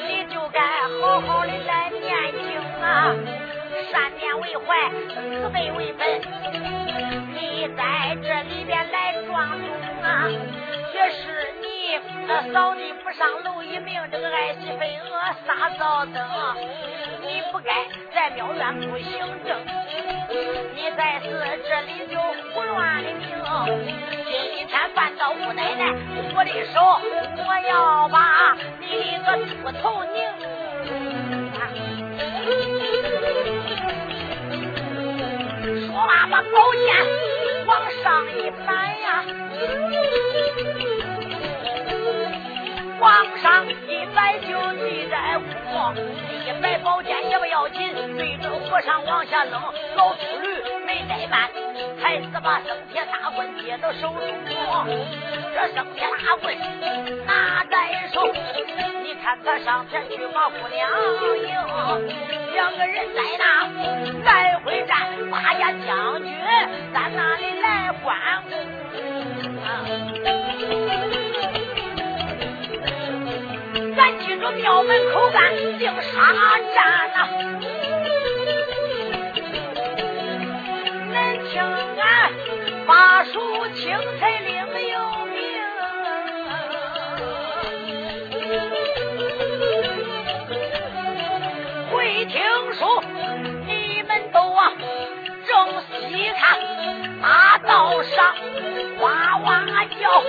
[0.06, 0.60] 你就该
[1.00, 3.14] 好好的来念经啊！
[3.90, 6.20] 善念为怀，慈悲为本。
[7.34, 9.58] 你在这里边来装疯
[10.02, 10.28] 啊，
[10.94, 11.98] 也是你
[12.52, 16.16] 扫地不上楼一命这个爱惜飞蛾撒灶灯，
[17.22, 17.72] 你不该
[18.14, 19.06] 在庙院不行
[19.46, 19.56] 正。
[20.74, 21.28] 你在是
[21.68, 22.16] 这里就
[22.54, 23.28] 胡乱的听，
[24.26, 24.32] 今
[24.66, 25.80] 天犯到姑奶奶
[26.34, 26.74] 我的手，
[27.36, 28.82] 我要把你
[29.18, 30.16] 的个猪头拧！
[35.86, 36.84] 说话把宝剑
[37.66, 37.70] 往
[38.02, 38.68] 上一摆
[39.00, 39.06] 呀，
[43.02, 43.10] 皇
[43.42, 44.46] 上一摆就
[44.78, 45.42] 地在哭。
[46.46, 49.60] 一摆宝剑也不要紧，对着和尚往下扔。
[49.96, 51.50] 老秃驴没怠慢，
[52.00, 54.22] 还是把生铁大棍接到手中。
[55.52, 56.56] 这生铁大棍
[57.26, 58.32] 拿在手，
[59.02, 60.88] 你看他上前去把姑娘
[61.42, 61.58] 迎。
[62.54, 63.44] 两个人在那
[64.22, 66.32] 来回战，八家将军
[66.94, 68.16] 在那里来观
[68.48, 68.50] 顾。
[74.02, 76.34] 咱记着庙门口干定杀
[76.74, 77.71] 战呐！
[97.66, 98.34] 道上
[99.00, 99.64] 哇哇
[100.00, 100.22] 叫，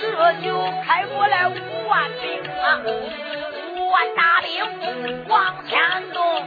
[0.00, 0.46] 这就
[0.84, 2.80] 开过来五万兵啊。
[3.76, 5.80] 五万大兵往前
[6.12, 6.46] 动，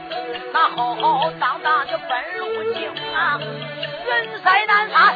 [0.52, 3.38] 那浩浩荡荡的奔路径啊！
[3.38, 5.14] 人在南山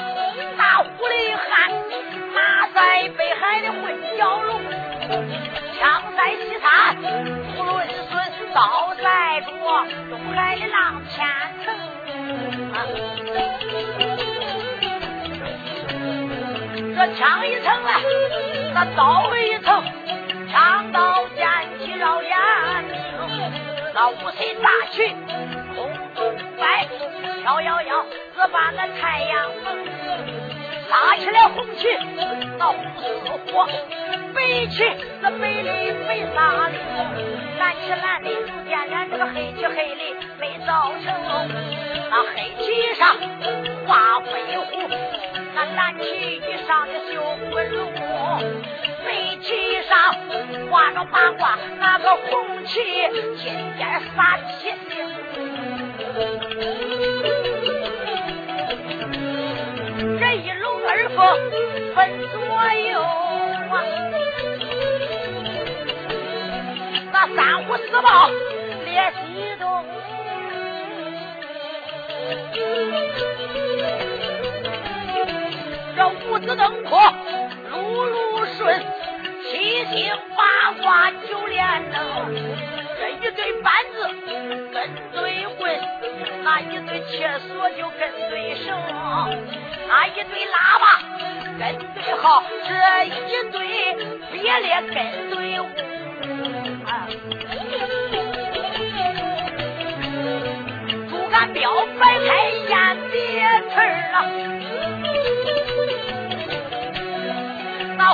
[0.56, 1.70] 大虎里汉，
[2.34, 3.82] 马在北海的混
[4.18, 4.60] 蛟龙，
[5.78, 6.96] 枪在西山
[7.56, 9.46] 不论孙，刀在着
[10.10, 11.26] 东海的浪千
[11.64, 11.66] 层
[12.74, 12.76] 啊！
[16.96, 18.00] 这枪一层啊，
[18.74, 19.82] 那刀一层。
[20.50, 21.46] 枪刀剑
[21.78, 22.30] 气绕眼
[22.90, 22.98] 明，
[23.94, 25.06] 那五彩大旗
[25.74, 26.88] 空中摆，
[27.40, 29.78] 飘摇摇，只把那太阳蒙。
[30.90, 31.86] 拉起来红旗，
[32.58, 33.64] 那红似火；
[34.34, 36.74] 白旗那白里没啥的，
[37.60, 38.28] 蓝旗蓝的，
[38.68, 40.02] 见连这个黑旗黑的
[40.40, 41.14] 没造成。
[42.10, 43.16] 那黑旗上
[43.86, 44.88] 画飞虎，
[45.64, 47.92] 蓝旗上的绣滚龙，
[49.04, 49.08] 白
[49.42, 49.92] 旗上
[50.70, 52.80] 画着八卦，那个红旗
[53.36, 55.00] 金尖撒七星。
[60.92, 61.18] 二凤
[61.94, 61.98] 分
[62.32, 62.38] 左
[62.90, 63.72] 右啊，
[67.12, 68.28] 那三虎四豹
[68.84, 69.84] 列西东，
[76.00, 76.96] 这五子登科
[77.70, 78.82] 路路顺，
[79.44, 82.34] 七星八卦九连能，
[82.98, 84.08] 这一对板子
[84.72, 85.78] 跟对棍，
[86.42, 88.74] 那一对切锁就跟对绳。
[89.90, 90.84] 那一对喇叭
[91.58, 91.60] 跟
[91.92, 93.10] 对号，这一
[93.52, 93.58] 对
[94.32, 94.96] 别列跟
[95.28, 95.62] 对舞，
[101.10, 103.20] 竹竿标摆开雁别
[103.68, 103.84] 词儿
[104.14, 104.16] 啊，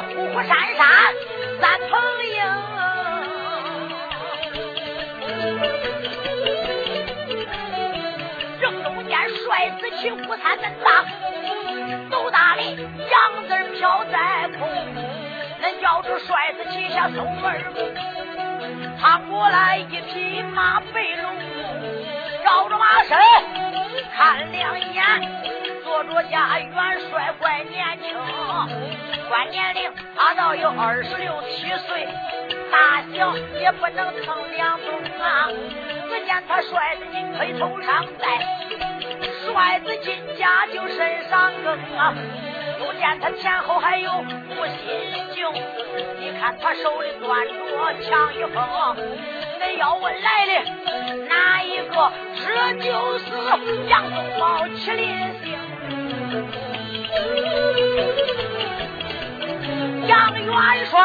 [0.00, 0.86] 虎虎山山
[1.60, 1.88] 三层
[2.34, 2.38] 营，
[8.60, 11.04] 正中间帅子旗五三恁大。
[13.08, 13.14] 杨
[13.46, 14.68] 字飘在空，
[15.62, 17.46] 恁叫着帅子旗下松儿
[19.00, 21.36] 他过来一匹马背龙，
[22.44, 23.18] 照着马身
[24.16, 25.02] 看两眼，
[25.84, 28.16] 坐着家元帅怪年轻，
[29.28, 32.06] 关年龄他倒有二十六七岁，
[32.70, 35.48] 大小也不能称两宗啊。
[36.08, 38.38] 只见他帅子金盔头上戴，
[39.44, 42.14] 帅子金甲就身上更啊。
[42.78, 44.24] 又见他前后还有五
[44.64, 45.44] 心镜，
[46.20, 48.96] 你看他手里端着枪一锋，
[49.60, 50.52] 恁要问来的
[51.28, 52.12] 哪一个？
[52.36, 53.24] 这就是
[53.88, 55.08] 杨宗保麒麟
[55.42, 55.58] 星，
[60.06, 60.46] 杨元
[60.86, 61.00] 帅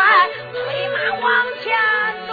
[0.53, 1.27] 催马往
[1.61, 1.73] 前
[2.27, 2.29] 走，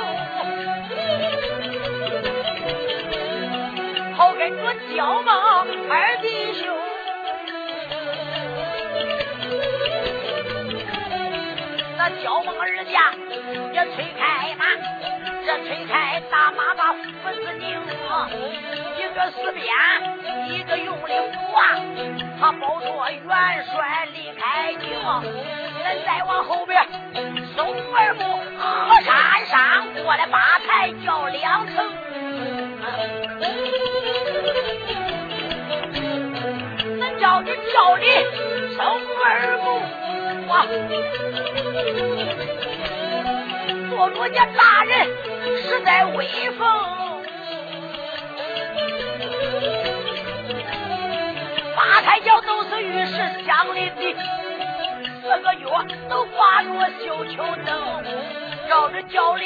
[4.17, 4.63] 后跟着
[4.95, 5.31] 焦梦
[5.89, 6.69] 二弟兄。
[11.97, 13.13] 那焦梦二家
[13.73, 14.67] 也催开马，
[15.47, 16.99] 这催开大马把斧
[17.35, 17.81] 子拧，
[18.99, 19.65] 一个四鞭，
[20.51, 21.61] 一个用力扶啊，
[22.39, 24.87] 他抱着元帅离开京。
[26.05, 26.85] 再往后边，
[27.55, 28.23] 松二木
[28.59, 31.75] 河山上过来八抬叫两层，
[36.99, 38.05] 恁叫你叫你
[38.77, 38.79] 松
[39.25, 39.27] 二
[39.65, 39.67] 木
[40.53, 40.55] 啊。
[43.91, 45.09] 做主家大人
[45.63, 47.23] 实在威风，
[51.75, 54.15] 八抬轿都是玉石镶里的，
[55.29, 55.67] 四个月
[56.09, 56.71] 都挂着
[57.05, 58.03] 绣球灯，
[58.67, 59.45] 照着轿里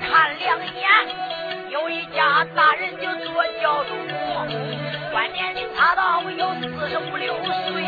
[0.00, 0.86] 看两眼，
[1.70, 3.98] 有一家大人就坐轿中，
[5.10, 7.84] 关年龄差到有四十五六岁。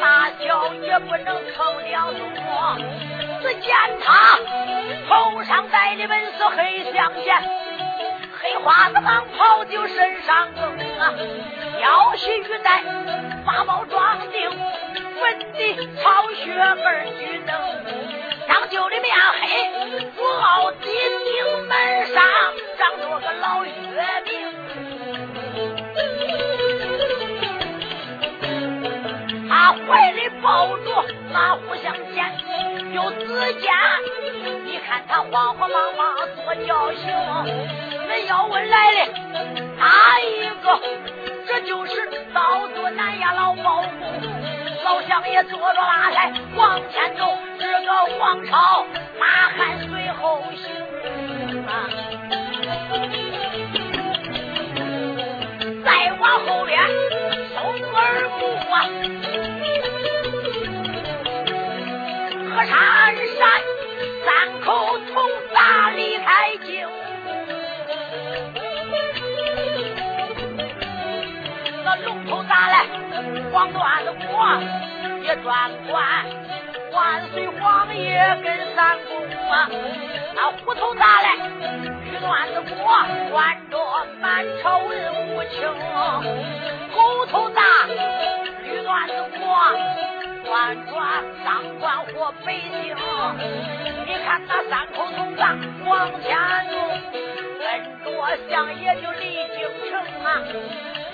[0.00, 2.20] 大小也不能称两宗，
[3.40, 3.72] 只见
[4.04, 4.36] 他
[5.08, 7.40] 头上戴的本是黑相间，
[8.42, 10.64] 黑花子蟒袍就身上更
[10.98, 11.14] 啊，
[11.80, 12.82] 腰系玉带，
[13.46, 14.50] 八宝装订，
[15.20, 15.56] 粉的
[16.00, 16.02] 草
[16.32, 17.50] 靴儿举灯，
[18.48, 19.44] 张九的面黑，
[20.16, 20.88] 朱傲的顶
[21.68, 21.72] 门
[22.06, 22.14] 上
[22.78, 23.70] 长着个老月
[24.24, 24.28] 明。
[29.48, 32.18] 他怀里抱着马虎相见，
[32.92, 33.72] 有子见，
[34.64, 37.02] 你看他慌慌忙忙坐轿行，
[38.08, 38.98] 恁要问来的
[39.78, 40.66] 哪一个？
[41.46, 41.92] 这就是
[42.32, 43.88] 老做南衙老保姆，
[44.84, 47.24] 老乡爷坐着马来往前走，
[47.58, 48.84] 这个王朝
[49.18, 49.26] 马
[49.56, 50.70] 汉随后行
[51.66, 51.88] 啊，
[55.82, 56.78] 再往后边
[57.54, 57.56] 松
[57.94, 58.76] 儿木啊。
[62.50, 62.76] 河山
[63.38, 63.42] 山，
[64.26, 65.14] 三口从
[65.54, 66.54] 大离开
[73.52, 74.32] 黄段子国
[75.22, 76.24] 也专管
[76.92, 79.14] 万岁皇爷跟三公
[79.50, 79.68] 啊。
[80.34, 81.36] 那虎头大来，
[82.04, 82.76] 玉段子国
[83.30, 83.78] 管着
[84.20, 84.90] 满朝文
[85.28, 85.54] 武卿。
[86.94, 87.62] 狗头大，
[88.64, 89.44] 绿段子国。
[90.44, 92.94] 转转当官活百姓。
[94.06, 96.36] 你看那三口铜葬往前
[96.70, 96.72] 走，
[97.58, 97.64] 跟
[98.04, 98.06] 着
[98.48, 99.22] 相爷就离
[99.56, 99.58] 京
[99.90, 100.26] 城啊。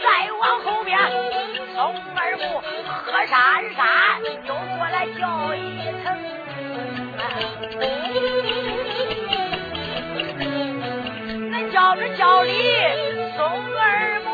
[0.03, 0.99] 再往后边，
[1.75, 2.43] 松二木
[3.05, 3.37] 和山
[3.75, 3.81] 山
[4.47, 5.21] 又过来叫
[5.55, 5.59] 一
[6.03, 6.05] 层。
[11.51, 12.53] 恁叫着叫里
[13.37, 13.39] 松
[13.77, 14.29] 二木，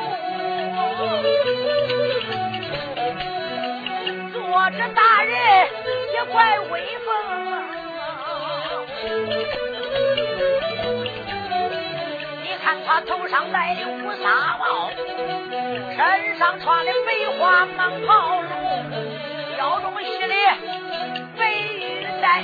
[4.32, 5.34] 坐着大人
[6.12, 6.72] 也怪威
[7.04, 7.06] 风。
[12.66, 14.90] 看他头上戴的乌纱帽。
[14.90, 17.08] 身上穿的白
[17.38, 18.42] 花蟒袍，
[19.56, 20.26] 腰中系的
[21.38, 22.42] 白玉带，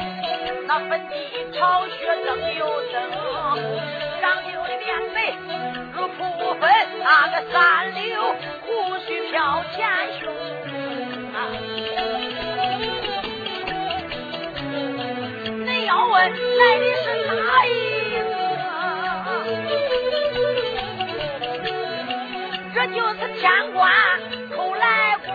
[0.69, 1.15] 那粉底
[1.53, 3.11] 朝靴灯又灯，
[4.21, 5.35] 长久的面眉
[5.93, 6.71] 如瀑粉，
[7.03, 7.99] 那个三绺
[8.61, 9.81] 胡须飘前
[10.21, 10.33] 胸。
[15.67, 16.85] 你要问来的
[22.95, 23.91] 就是天官
[24.51, 25.35] 出来公，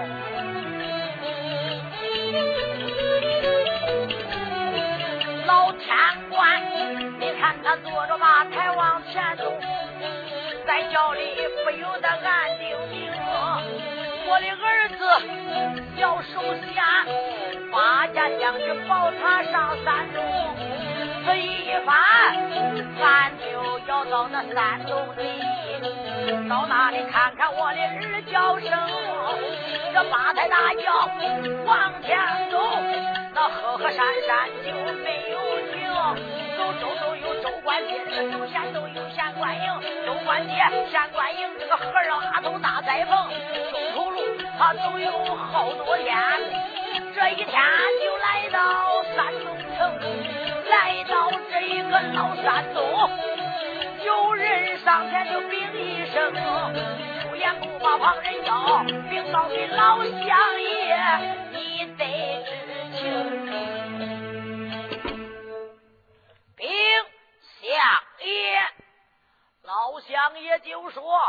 [5.48, 5.88] 老天
[6.30, 6.62] 官，
[7.20, 9.52] 你看他坐着马台往前走，
[10.68, 11.20] 在轿里
[11.64, 13.12] 不由得暗定定，
[14.30, 15.02] 我的儿子
[16.00, 16.42] 要受
[16.76, 17.06] 下，
[17.72, 20.24] 八家将军保他上山东，
[21.26, 21.96] 这一番，
[23.00, 25.42] 咱就要到那山东里。
[26.28, 28.70] 到那里看看我的儿叫声，
[29.94, 31.10] 这八抬大轿
[31.66, 32.18] 往前
[32.52, 32.58] 走，
[33.34, 34.74] 那河河山山就
[35.04, 35.40] 没有
[35.72, 35.88] 停。
[36.58, 37.98] 走走都有州官街，
[38.30, 39.64] 走县都有县官营。
[40.06, 40.56] 州官街、
[40.92, 43.30] 县官营，这个和尚阿头大栽棚，
[43.72, 44.20] 中途路
[44.60, 46.14] 他走有好多天。
[47.16, 47.48] 这一天
[48.04, 49.96] 就来到山东城，
[50.70, 53.10] 来到这一个老山东，
[54.04, 56.34] 有人上前就禀一声。
[57.22, 60.98] 出言不把旁人叫，禀告给老乡爷，
[61.52, 62.06] 你得
[62.46, 62.52] 知
[62.98, 63.02] 情。
[66.56, 66.70] 禀
[67.60, 67.70] 相
[68.26, 68.68] 爷，
[69.64, 71.20] 老乡爷就说：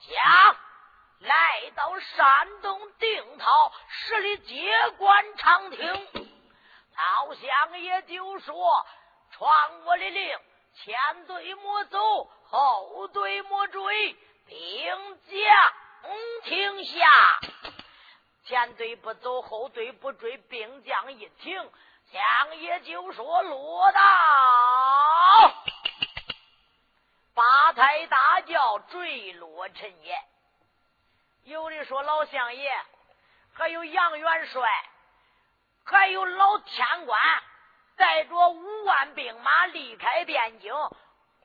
[0.00, 0.56] 将
[1.20, 5.78] 来到山东定陶十里接官长亭。
[6.96, 8.86] 老乡爷就说：
[9.30, 9.50] 传
[9.84, 10.38] 我的令，
[10.82, 14.16] 前队莫走，后队莫追。
[14.46, 15.72] 兵将
[16.44, 17.00] 停下，
[18.44, 20.36] 前队不走，后队不追。
[20.36, 21.72] 兵将一停，
[22.12, 25.54] 相爷就说：“落到
[27.34, 30.16] 八抬大轿坠落尘烟。”
[31.42, 32.70] 有的说：“老相爷，
[33.54, 34.62] 还有杨元帅，
[35.84, 37.20] 还有老天官，
[37.96, 40.74] 带着五万兵马离开汴京，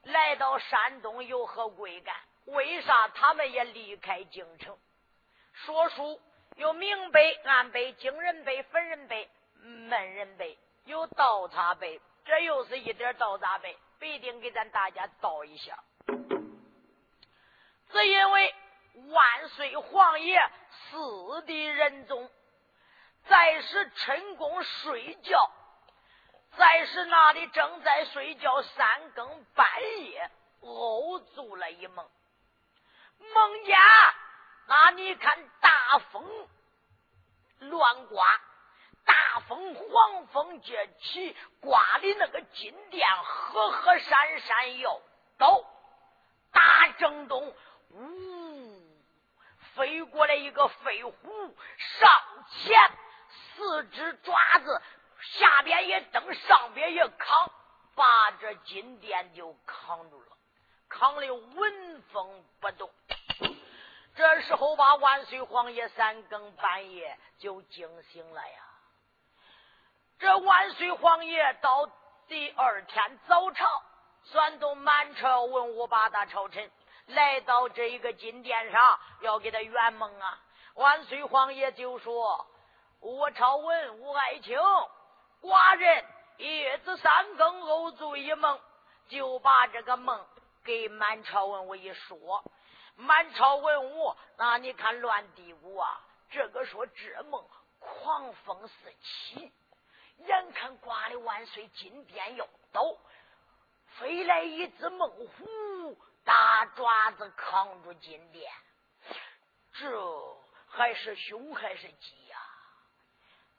[0.03, 4.77] 来到山东，有何贵干？”为啥他们也离开京城？
[5.53, 6.19] 说书
[6.55, 9.29] 有明碑、暗碑、惊人碑、粉人碑、
[9.61, 15.77] 闷人碑，有倒插碑，这又是一点倒插碑，必定给咱大家倒一下。
[17.91, 18.55] 只因为
[19.09, 20.41] 万岁皇爷
[20.71, 22.29] 四弟仁宗
[23.27, 25.51] 在时趁宫睡觉，
[26.57, 29.67] 在时那里正在睡觉，三更半
[30.03, 30.29] 夜
[30.61, 32.09] 偶做了一梦。
[33.33, 33.77] 梦家，
[34.67, 36.47] 那你看大风
[37.59, 38.25] 乱刮，
[39.05, 45.01] 大风黄风接起，刮的那个金殿和和闪闪要
[45.37, 45.63] 倒，
[46.51, 47.55] 大正东，
[47.91, 48.81] 呜，
[49.75, 52.11] 飞过来一个飞虎，上
[52.49, 52.91] 前
[53.55, 54.81] 四只爪子，
[55.21, 57.51] 下边也蹬，上边也扛，
[57.95, 60.27] 把这金殿就扛住了，
[60.89, 62.89] 扛的纹风不动。
[64.15, 68.55] 这时候，把万岁皇爷三更半夜就惊醒了呀！
[70.19, 71.89] 这万岁皇爷到
[72.27, 73.83] 第二天早朝，
[74.23, 76.69] 算都满朝文武八大朝臣
[77.07, 80.39] 来到这一个金殿上，要给他圆梦啊！
[80.75, 82.47] 万岁皇爷就说
[82.99, 84.57] ：“我朝文武爱卿，
[85.41, 86.05] 寡人
[86.37, 88.59] 夜子三更偶做一梦，
[89.09, 90.25] 就把这个梦
[90.63, 92.43] 给满朝文武一说。”
[92.97, 96.01] 满朝文武，那你看乱嘀咕啊！
[96.29, 97.43] 这个说这梦，
[97.79, 99.51] 狂风四起，
[100.17, 102.83] 眼看刮的万岁金殿要倒，
[103.97, 108.51] 飞来一只猛虎，大爪子扛住金殿，
[109.73, 110.37] 这
[110.67, 112.20] 还是凶还是吉？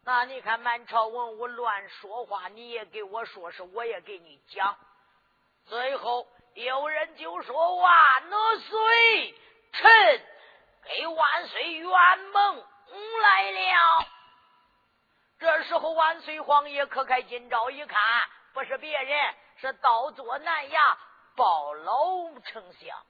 [0.05, 4.77] 那你看满朝文武乱说话，你也给我说是，我也给你讲。
[5.67, 7.93] 最后有人就说：“万
[8.59, 9.35] 岁，
[9.73, 10.27] 臣
[10.83, 12.65] 给万岁圆梦
[13.23, 14.07] 来了。”
[15.39, 18.01] 这时候万岁皇爷可开金朝一看，
[18.55, 20.79] 不是别人，是倒坐南衙
[21.37, 23.07] 包老丞相，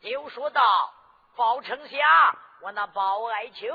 [0.00, 0.94] 就说道
[1.36, 2.00] ：“包丞相，
[2.62, 3.70] 我那包爱卿。”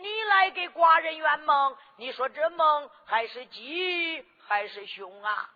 [0.00, 5.50] 你来给寡人圆梦，你说这梦还是吉还是凶啊？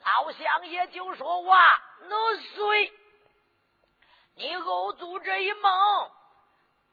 [0.00, 2.92] 老乡爷就说：“哇，那岁，
[4.34, 6.10] 你偶做这一梦，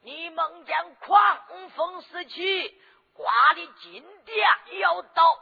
[0.02, 2.82] 你梦见狂风四起，
[3.14, 4.48] 刮的金殿
[4.80, 5.38] 要倒。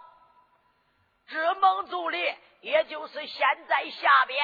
[1.27, 2.17] 这梦做的，
[2.61, 4.43] 也就是现在下边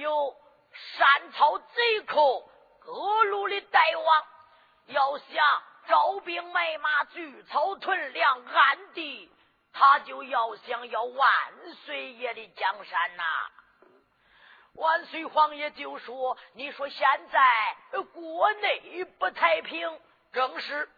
[0.00, 0.36] 有
[0.72, 4.26] 山草贼寇各路的大王，
[4.88, 5.26] 要想。”
[5.88, 9.32] 招兵买马，聚草屯粮，暗地
[9.72, 13.24] 他就要想要万岁爷的江山呐！
[14.74, 20.00] 万岁皇爷就说：“你说现在国内不太平，
[20.32, 20.90] 正是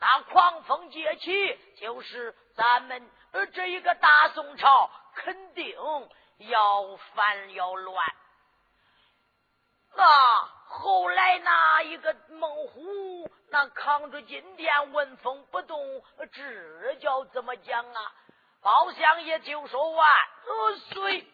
[0.00, 3.08] 那狂风接起，就是咱们
[3.52, 5.76] 这一个大宋朝肯定
[6.38, 8.14] 要反要乱。”
[9.94, 10.57] 那。
[10.70, 16.02] 后来那一个猛虎，那扛着金殿纹风不动，
[16.32, 18.12] 这叫怎么讲啊？
[18.60, 20.06] 包相爷就说万
[20.90, 21.26] 岁，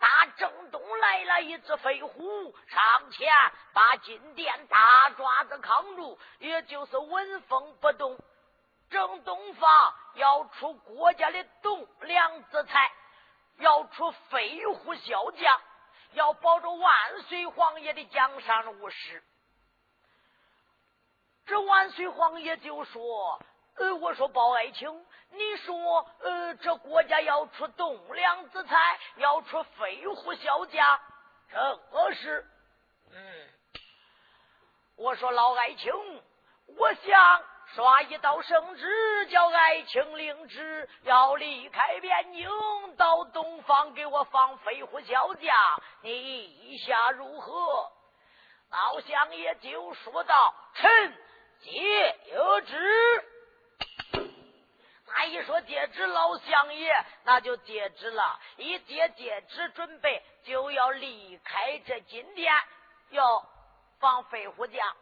[0.00, 0.08] 打
[0.38, 3.30] 正东来了一只飞虎，上前
[3.74, 8.18] 把金殿大爪子扛住，也就是纹风不动。
[8.90, 12.90] 正东方要出国家的栋梁之才，
[13.58, 15.60] 要出飞虎骁将。
[16.18, 19.22] 要保住万岁皇爷的江山无事。
[21.46, 23.40] 这万岁皇爷就说
[23.78, 31.00] ：“呃，我说包爱卿，你说，呃，这国家要出栋梁之才，要出飞虎小将，
[31.50, 32.44] 这何是？
[33.12, 33.48] 嗯，
[34.96, 35.92] 我说老爱卿，
[36.66, 37.44] 我想。”
[37.74, 42.48] 刷一道圣旨，叫爱卿领旨，要离开边境，
[42.96, 45.54] 到东方给我放飞虎小将。
[46.02, 47.92] 你意下如何？
[48.70, 51.16] 老相爷就说道：“臣
[51.60, 52.16] 接
[52.66, 53.24] 旨。”
[55.10, 58.38] 他一说接旨，老相爷那就接旨了。
[58.56, 62.52] 一接接旨，准备就要离开这金殿，
[63.10, 63.42] 要
[64.00, 64.96] 放飞虎将。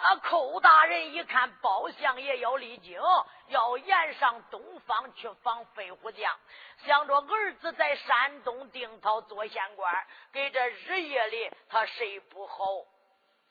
[0.00, 0.16] 啊！
[0.16, 3.00] 寇大人一看，包相爷要离京，
[3.48, 6.38] 要沿上东方去访飞虎将，
[6.86, 12.56] 想着儿子在山东定陶做县官，给这日夜里他睡不好，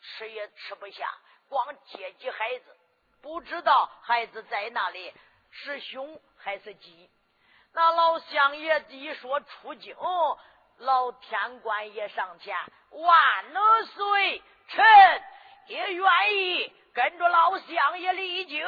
[0.02, 1.08] 吃也吃不下，
[1.47, 2.76] 光接济孩子，
[3.22, 5.14] 不知道孩子在那里
[5.52, 7.10] 是凶还是吉。
[7.74, 9.95] 那老相爷一说出京，
[10.80, 12.58] 老天官也上前，
[12.89, 15.24] 万岁，臣。
[15.70, 18.67] 也愿意跟着老相爷离京，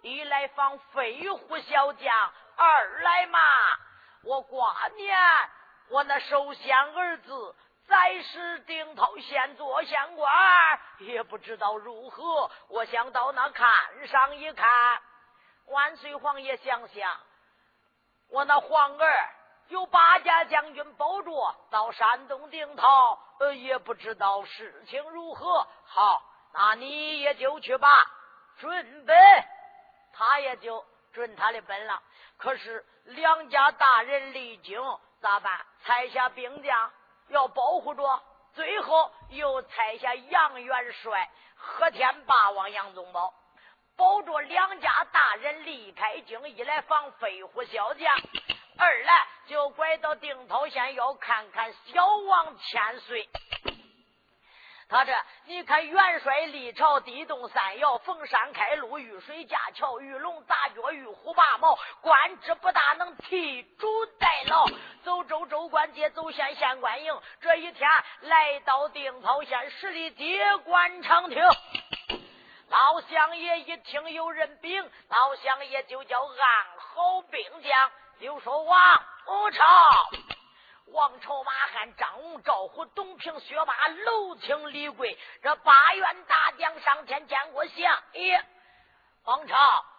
[0.00, 3.38] 一来访飞虎小将，二来嘛，
[4.24, 5.14] 我挂念
[5.90, 7.54] 我那首先儿子
[7.86, 10.32] 在世定陶县做县官，
[11.00, 12.50] 也不知道如何。
[12.68, 13.68] 我想到那看
[14.08, 15.02] 上一看，
[15.66, 17.20] 万岁皇爷想想，
[18.30, 19.28] 我那皇儿
[19.68, 25.66] 有八家将军保着，到山东定陶，呃，也不知道事情如何。
[25.84, 26.22] 好。
[26.52, 27.88] 那你也就去吧，
[28.58, 29.14] 准备，
[30.12, 32.02] 他也就准他的本了。
[32.36, 34.80] 可是两家大人离京
[35.20, 35.64] 咋办？
[35.84, 36.92] 拆下兵将
[37.28, 38.22] 要保护着，
[38.54, 43.32] 最后又拆下杨元帅和天霸王杨宗保，
[43.96, 48.14] 保着两家大人离开京，一来防飞虎小将，
[48.78, 53.28] 二来就拐到定陶县要看看小王千岁。
[54.90, 55.14] 他这，
[55.44, 63.86] 你看元帅历朝，地动山摇，逢山开路，遇水架桥，遇龙打脚，遇虎拔毛，官职不大，能替主
[64.18, 64.66] 代劳。
[65.04, 67.16] 走州州官街，走县县官营。
[67.40, 67.88] 这一天
[68.22, 71.40] 来到定陶县十里街官场厅，
[72.68, 79.64] 老乡爷一听有人禀，老乡爷就叫按好兵将，就说王武超。
[80.92, 88.44] 王朝、马汉、张龙、赵虎、董平、薛霸、娄青、李贵，这八员大将上前见过相爷。
[89.24, 89.56] 王朝、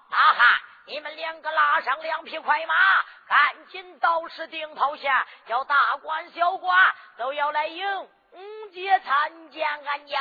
[0.10, 2.76] 马汉，你们两个拉上两匹快马，
[3.28, 10.18] 赶紧到石顶头下，叫大官小官都要来迎迎接参见俺家。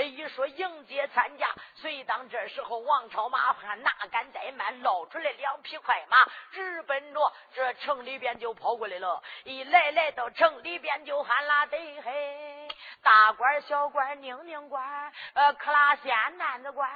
[0.00, 6.16] 一说迎接参加，谁当这时候王朝马汉哪敢怠慢，捞出来两匹快马，
[6.50, 9.22] 直奔着这城里边就跑过来了。
[9.44, 12.61] 一来来到城里边就喊啦得嘿，
[13.02, 16.88] 大官小官宁宁官，呃，克拉县男子官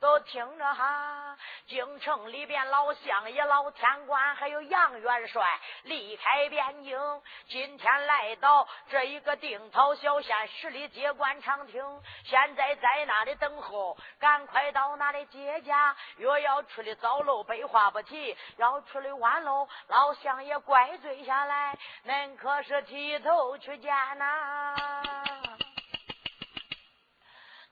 [0.00, 1.36] 都听着哈。
[1.66, 12.02] 京城里边老乡爷、老天官还有杨元帅离开边境，今天来到这一个定陶小县十里街官场厅。
[12.24, 15.96] 现在在那里等候，赶快到那里接驾。
[16.16, 21.76] 若要出的早喽，废话不提；要出的晚喽，老乡爷怪罪下来。
[22.06, 25.13] 恁可是剃头去见呐？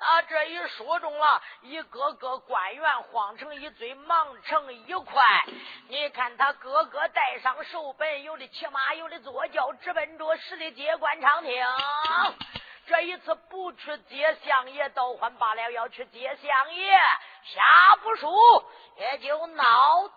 [0.03, 5.23] 啊这一说中了，一个个官员慌成一堆，忙成一块。
[5.89, 11.65] 你看他个个带上手本，有的骑马，有的坐轿，直奔着十里街官场厅。
[12.85, 16.99] 这一次不去接相爷，倒换罢了；要去接相爷，
[17.45, 18.29] 下不输
[18.97, 20.09] 也就闹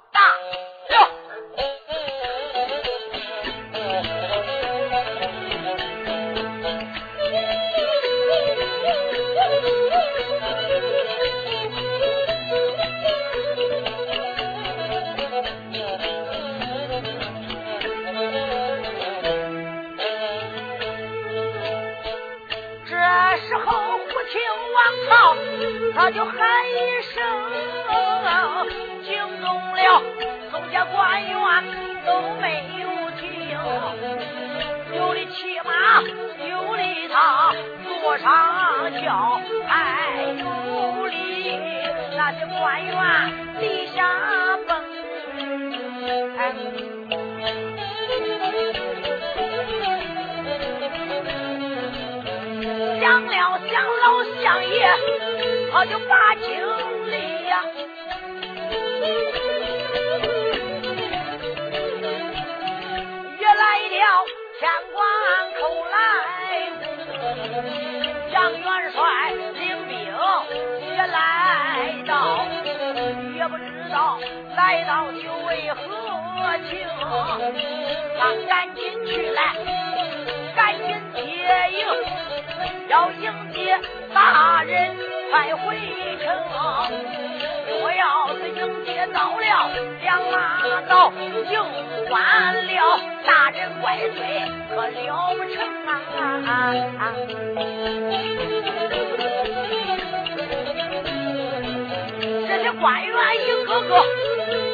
[102.85, 103.11] 官员
[103.41, 104.05] 一个个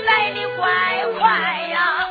[0.06, 0.68] 来的怪
[1.18, 1.22] 快
[1.72, 2.10] 呀，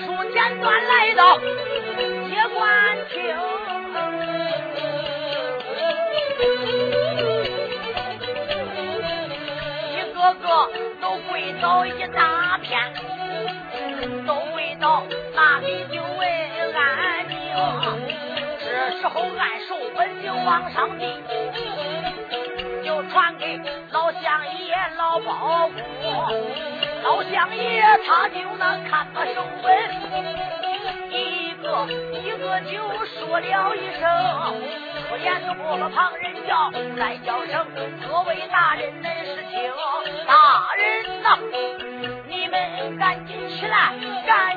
[0.00, 1.44] 书简短来到接
[2.56, 3.14] 官厅。
[11.00, 12.80] 都跪倒一大片，
[14.26, 15.02] 都跪倒
[15.34, 16.26] 那里就为
[16.74, 17.36] 安宁。
[18.60, 18.66] 这
[19.00, 21.04] 时候按手本就往上递，
[23.10, 25.78] 传给老相爷老包公。
[27.02, 29.68] 老相爷他就那看个手本，
[31.10, 31.64] 一个
[32.12, 34.02] 一个就说了一声，
[35.08, 37.66] 不言不旁人叫，再叫声
[38.06, 39.72] 各位大人恁是听。
[40.26, 41.38] 大人呐，
[42.28, 42.54] 你们
[42.98, 43.92] 赶紧起来，
[44.26, 44.49] 赶！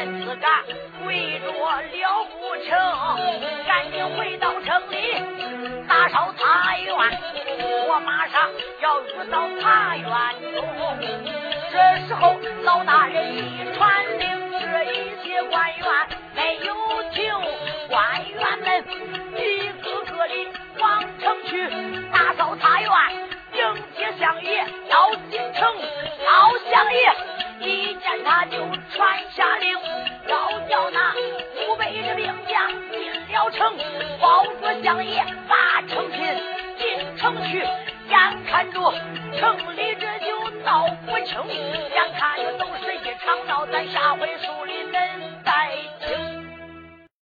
[0.00, 0.46] 恁自个
[1.04, 2.70] 跪着了不成？
[3.66, 4.96] 赶紧回到城里
[5.86, 6.88] 打扫茶园，
[7.86, 8.48] 我马上
[8.80, 10.08] 要遇到茶园
[10.54, 10.64] 中。
[11.70, 11.76] 这
[12.08, 15.86] 时候老大人一传令，这一些官员
[16.34, 16.74] 没有
[17.12, 17.30] 听，
[17.90, 18.82] 官员们
[19.36, 20.34] 一个个的
[20.78, 21.68] 往城去
[22.10, 22.90] 打扫茶园。
[23.60, 25.70] 迎接相爷要进城，
[26.24, 27.14] 老相爷
[27.60, 28.56] 一见他就
[28.90, 29.78] 传下令，
[30.28, 31.14] 要叫那
[31.68, 33.76] 五百的兵将进了城，
[34.18, 36.18] 保着相爷把城进
[36.78, 37.58] 进城去。
[38.08, 38.80] 眼看着
[39.38, 46.29] 城里这就闹不清，眼看着都是一场闹，咱下回书里能再听